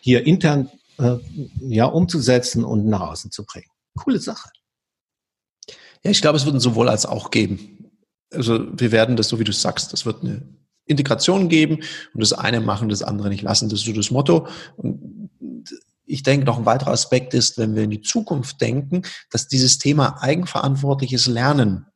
hier 0.00 0.26
intern 0.26 0.70
äh, 0.98 1.16
ja 1.60 1.84
umzusetzen 1.84 2.64
und 2.64 2.86
nach 2.86 3.00
außen 3.00 3.30
zu 3.30 3.44
bringen. 3.44 3.68
Coole 3.94 4.20
Sache. 4.20 4.48
Ja, 6.02 6.10
ich 6.10 6.22
glaube, 6.22 6.38
es 6.38 6.46
wird 6.46 6.56
ein 6.56 6.60
sowohl 6.60 6.88
als 6.88 7.04
auch 7.04 7.30
geben 7.30 7.83
also 8.34 8.66
wir 8.72 8.92
werden 8.92 9.16
das, 9.16 9.28
so 9.28 9.38
wie 9.38 9.44
du 9.44 9.52
sagst, 9.52 9.92
das 9.92 10.06
wird 10.06 10.22
eine 10.22 10.42
Integration 10.86 11.48
geben 11.48 11.76
und 12.12 12.20
das 12.20 12.32
eine 12.32 12.60
machen, 12.60 12.88
das 12.88 13.02
andere 13.02 13.28
nicht 13.28 13.42
lassen. 13.42 13.68
Das 13.68 13.80
ist 13.80 13.86
so 13.86 13.92
das 13.92 14.10
Motto. 14.10 14.46
Und 14.76 15.30
ich 16.06 16.22
denke, 16.22 16.44
noch 16.44 16.58
ein 16.58 16.66
weiterer 16.66 16.90
Aspekt 16.90 17.34
ist, 17.34 17.56
wenn 17.58 17.74
wir 17.74 17.84
in 17.84 17.90
die 17.90 18.02
Zukunft 18.02 18.60
denken, 18.60 19.02
dass 19.30 19.48
dieses 19.48 19.78
Thema 19.78 20.22
eigenverantwortliches 20.22 21.26
Lernen 21.26 21.86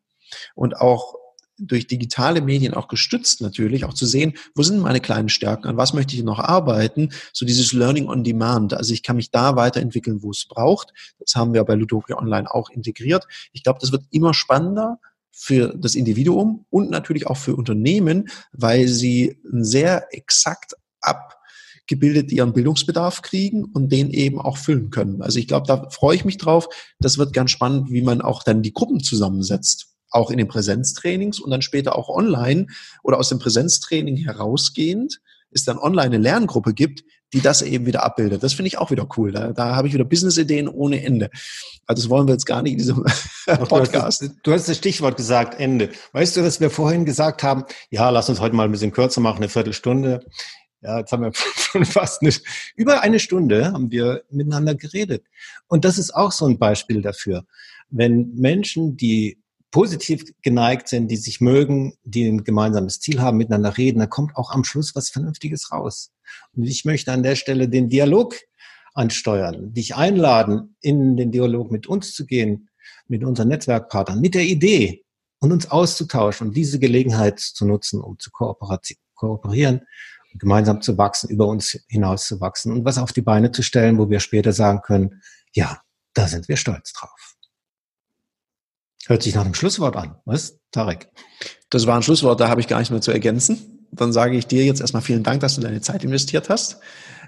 und 0.54 0.80
auch 0.80 1.14
durch 1.58 1.88
digitale 1.88 2.40
Medien 2.40 2.72
auch 2.74 2.88
gestützt 2.88 3.40
natürlich, 3.40 3.84
auch 3.84 3.92
zu 3.92 4.06
sehen, 4.06 4.34
wo 4.54 4.62
sind 4.62 4.78
meine 4.78 5.00
kleinen 5.00 5.28
Stärken, 5.28 5.66
an 5.66 5.76
was 5.76 5.92
möchte 5.92 6.14
ich 6.14 6.22
noch 6.22 6.38
arbeiten, 6.38 7.10
so 7.32 7.44
dieses 7.44 7.72
Learning 7.72 8.08
on 8.08 8.22
Demand. 8.22 8.74
Also 8.74 8.94
ich 8.94 9.02
kann 9.02 9.16
mich 9.16 9.32
da 9.32 9.56
weiterentwickeln, 9.56 10.22
wo 10.22 10.30
es 10.30 10.46
braucht. 10.46 10.92
Das 11.18 11.34
haben 11.34 11.54
wir 11.54 11.64
bei 11.64 11.74
Ludoki 11.74 12.14
Online 12.14 12.52
auch 12.52 12.70
integriert. 12.70 13.26
Ich 13.52 13.64
glaube, 13.64 13.80
das 13.80 13.90
wird 13.90 14.04
immer 14.10 14.34
spannender, 14.34 15.00
für 15.40 15.74
das 15.78 15.94
Individuum 15.94 16.66
und 16.68 16.90
natürlich 16.90 17.28
auch 17.28 17.36
für 17.36 17.54
Unternehmen, 17.54 18.28
weil 18.52 18.88
sie 18.88 19.40
sehr 19.44 20.08
exakt 20.10 20.74
abgebildet 21.00 22.32
ihren 22.32 22.52
Bildungsbedarf 22.52 23.22
kriegen 23.22 23.64
und 23.64 23.92
den 23.92 24.10
eben 24.10 24.40
auch 24.40 24.58
füllen 24.58 24.90
können. 24.90 25.22
Also 25.22 25.38
ich 25.38 25.46
glaube, 25.46 25.68
da 25.68 25.88
freue 25.90 26.16
ich 26.16 26.24
mich 26.24 26.38
drauf. 26.38 26.68
Das 26.98 27.18
wird 27.18 27.32
ganz 27.32 27.52
spannend, 27.52 27.90
wie 27.90 28.02
man 28.02 28.20
auch 28.20 28.42
dann 28.42 28.62
die 28.62 28.72
Gruppen 28.72 29.00
zusammensetzt. 29.00 29.94
Auch 30.10 30.30
in 30.30 30.38
den 30.38 30.48
Präsenztrainings 30.48 31.38
und 31.38 31.50
dann 31.50 31.62
später 31.62 31.96
auch 31.96 32.08
online 32.08 32.66
oder 33.04 33.18
aus 33.18 33.28
dem 33.28 33.38
Präsenztraining 33.38 34.16
herausgehend 34.16 35.20
es 35.50 35.64
dann 35.64 35.78
online 35.78 36.06
eine 36.06 36.18
Lerngruppe 36.18 36.74
gibt, 36.74 37.04
die 37.32 37.40
das 37.40 37.62
eben 37.62 37.86
wieder 37.86 38.04
abbildet. 38.04 38.42
Das 38.42 38.54
finde 38.54 38.68
ich 38.68 38.78
auch 38.78 38.90
wieder 38.90 39.06
cool. 39.16 39.32
Da, 39.32 39.52
da 39.52 39.76
habe 39.76 39.88
ich 39.88 39.94
wieder 39.94 40.04
Business-Ideen 40.04 40.68
ohne 40.68 41.04
Ende. 41.04 41.30
Also 41.86 42.02
das 42.02 42.10
wollen 42.10 42.26
wir 42.26 42.32
jetzt 42.32 42.46
gar 42.46 42.62
nicht 42.62 42.72
in 42.72 42.78
diesem 42.78 43.04
Podcast. 43.68 44.22
Du 44.22 44.26
hast, 44.26 44.34
du 44.42 44.52
hast 44.52 44.68
das 44.68 44.76
Stichwort 44.76 45.16
gesagt, 45.16 45.60
Ende. 45.60 45.90
Weißt 46.12 46.36
du, 46.36 46.42
dass 46.42 46.60
wir 46.60 46.70
vorhin 46.70 47.04
gesagt 47.04 47.42
haben, 47.42 47.64
ja, 47.90 48.08
lass 48.10 48.28
uns 48.28 48.40
heute 48.40 48.56
mal 48.56 48.64
ein 48.64 48.72
bisschen 48.72 48.92
kürzer 48.92 49.20
machen, 49.20 49.38
eine 49.38 49.48
Viertelstunde. 49.48 50.24
Ja, 50.80 51.00
jetzt 51.00 51.12
haben 51.12 51.22
wir 51.22 51.32
schon 51.56 51.84
fast 51.84 52.22
nicht. 52.22 52.44
Über 52.76 53.02
eine 53.02 53.18
Stunde 53.18 53.72
haben 53.72 53.90
wir 53.90 54.22
miteinander 54.30 54.74
geredet. 54.74 55.24
Und 55.66 55.84
das 55.84 55.98
ist 55.98 56.14
auch 56.14 56.32
so 56.32 56.46
ein 56.46 56.58
Beispiel 56.58 57.02
dafür. 57.02 57.44
Wenn 57.90 58.34
Menschen, 58.34 58.96
die 58.96 59.38
positiv 59.70 60.24
geneigt 60.42 60.88
sind, 60.88 61.10
die 61.10 61.16
sich 61.16 61.40
mögen, 61.40 61.94
die 62.04 62.26
ein 62.26 62.44
gemeinsames 62.44 63.00
Ziel 63.00 63.20
haben, 63.20 63.36
miteinander 63.36 63.76
reden, 63.76 63.98
dann 63.98 64.08
kommt 64.08 64.34
auch 64.36 64.50
am 64.52 64.64
Schluss 64.64 64.94
was 64.94 65.10
Vernünftiges 65.10 65.70
raus. 65.72 66.10
Und 66.52 66.64
ich 66.64 66.84
möchte 66.84 67.12
an 67.12 67.22
der 67.22 67.36
Stelle 67.36 67.68
den 67.68 67.88
Dialog 67.88 68.36
ansteuern, 68.94 69.72
dich 69.72 69.94
einladen, 69.94 70.76
in 70.80 71.16
den 71.16 71.30
Dialog 71.30 71.70
mit 71.70 71.86
uns 71.86 72.14
zu 72.14 72.26
gehen, 72.26 72.68
mit 73.06 73.24
unseren 73.24 73.48
Netzwerkpartnern, 73.48 74.20
mit 74.20 74.34
der 74.34 74.44
Idee 74.44 75.04
und 75.40 75.52
uns 75.52 75.70
auszutauschen 75.70 76.48
und 76.48 76.56
diese 76.56 76.78
Gelegenheit 76.78 77.38
zu 77.38 77.64
nutzen, 77.66 78.00
um 78.00 78.18
zu 78.18 78.30
kooperieren 78.30 79.82
gemeinsam 80.34 80.80
zu 80.80 80.98
wachsen, 80.98 81.30
über 81.30 81.46
uns 81.46 81.78
hinaus 81.88 82.26
zu 82.26 82.40
wachsen 82.40 82.72
und 82.72 82.84
was 82.84 82.98
auf 82.98 83.12
die 83.12 83.22
Beine 83.22 83.52
zu 83.52 83.62
stellen, 83.62 83.98
wo 83.98 84.10
wir 84.10 84.20
später 84.20 84.52
sagen 84.52 84.82
können, 84.82 85.22
ja, 85.52 85.80
da 86.14 86.28
sind 86.28 86.48
wir 86.48 86.56
stolz 86.56 86.92
drauf. 86.92 87.34
Hört 89.06 89.22
sich 89.22 89.34
nach 89.34 89.44
einem 89.44 89.54
Schlusswort 89.54 89.96
an. 89.96 90.16
Was, 90.24 90.58
Tarek? 90.70 91.08
Das 91.70 91.86
war 91.86 91.96
ein 91.96 92.02
Schlusswort, 92.02 92.40
da 92.40 92.48
habe 92.48 92.60
ich 92.60 92.68
gar 92.68 92.78
nichts 92.78 92.90
mehr 92.90 93.00
zu 93.00 93.10
ergänzen. 93.10 93.77
Dann 93.90 94.12
sage 94.12 94.36
ich 94.36 94.46
dir 94.46 94.64
jetzt 94.64 94.80
erstmal 94.80 95.02
vielen 95.02 95.22
Dank, 95.22 95.40
dass 95.40 95.54
du 95.54 95.60
deine 95.60 95.80
Zeit 95.80 96.04
investiert 96.04 96.48
hast. 96.48 96.78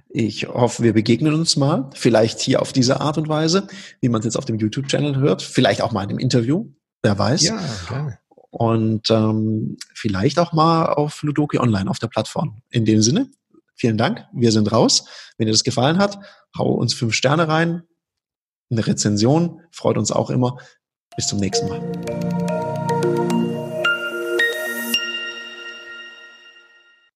Ich 0.09 0.49
hoffe, 0.49 0.83
wir 0.83 0.93
begegnen 0.93 1.35
uns 1.35 1.57
mal, 1.57 1.89
vielleicht 1.95 2.41
hier 2.41 2.61
auf 2.61 2.73
diese 2.73 3.01
Art 3.01 3.17
und 3.17 3.29
Weise, 3.29 3.69
wie 4.01 4.09
man 4.09 4.19
es 4.21 4.25
jetzt 4.25 4.37
auf 4.37 4.45
dem 4.45 4.59
YouTube-Channel 4.59 5.17
hört, 5.17 5.41
vielleicht 5.41 5.83
auch 5.83 5.93
mal 5.93 6.03
in 6.03 6.11
einem 6.11 6.19
Interview, 6.19 6.67
wer 7.03 7.17
weiß. 7.17 7.43
Ja, 7.43 7.61
gerne. 7.89 8.19
Und 8.51 9.09
ähm, 9.11 9.77
vielleicht 9.95 10.41
auch 10.41 10.53
mal 10.53 10.87
auf 10.87 11.23
Ludoki 11.23 11.59
Online, 11.59 11.89
auf 11.89 12.01
der 12.01 12.09
Plattform. 12.09 12.63
In 12.71 12.85
dem 12.85 13.03
Sinne, 13.03 13.31
vielen 13.77 13.97
Dank, 13.97 14.27
wir 14.33 14.51
sind 14.51 14.73
raus. 14.73 15.05
Wenn 15.39 15.47
dir 15.47 15.53
das 15.53 15.63
gefallen 15.63 15.99
hat, 15.99 16.19
hau 16.59 16.73
uns 16.73 16.93
fünf 16.93 17.15
Sterne 17.15 17.47
rein, 17.47 17.85
eine 18.69 18.87
Rezension, 18.87 19.61
freut 19.71 19.97
uns 19.97 20.11
auch 20.11 20.31
immer. 20.31 20.59
Bis 21.17 21.29
zum 21.29 21.39
nächsten 21.39 21.69
Mal. 21.69 22.50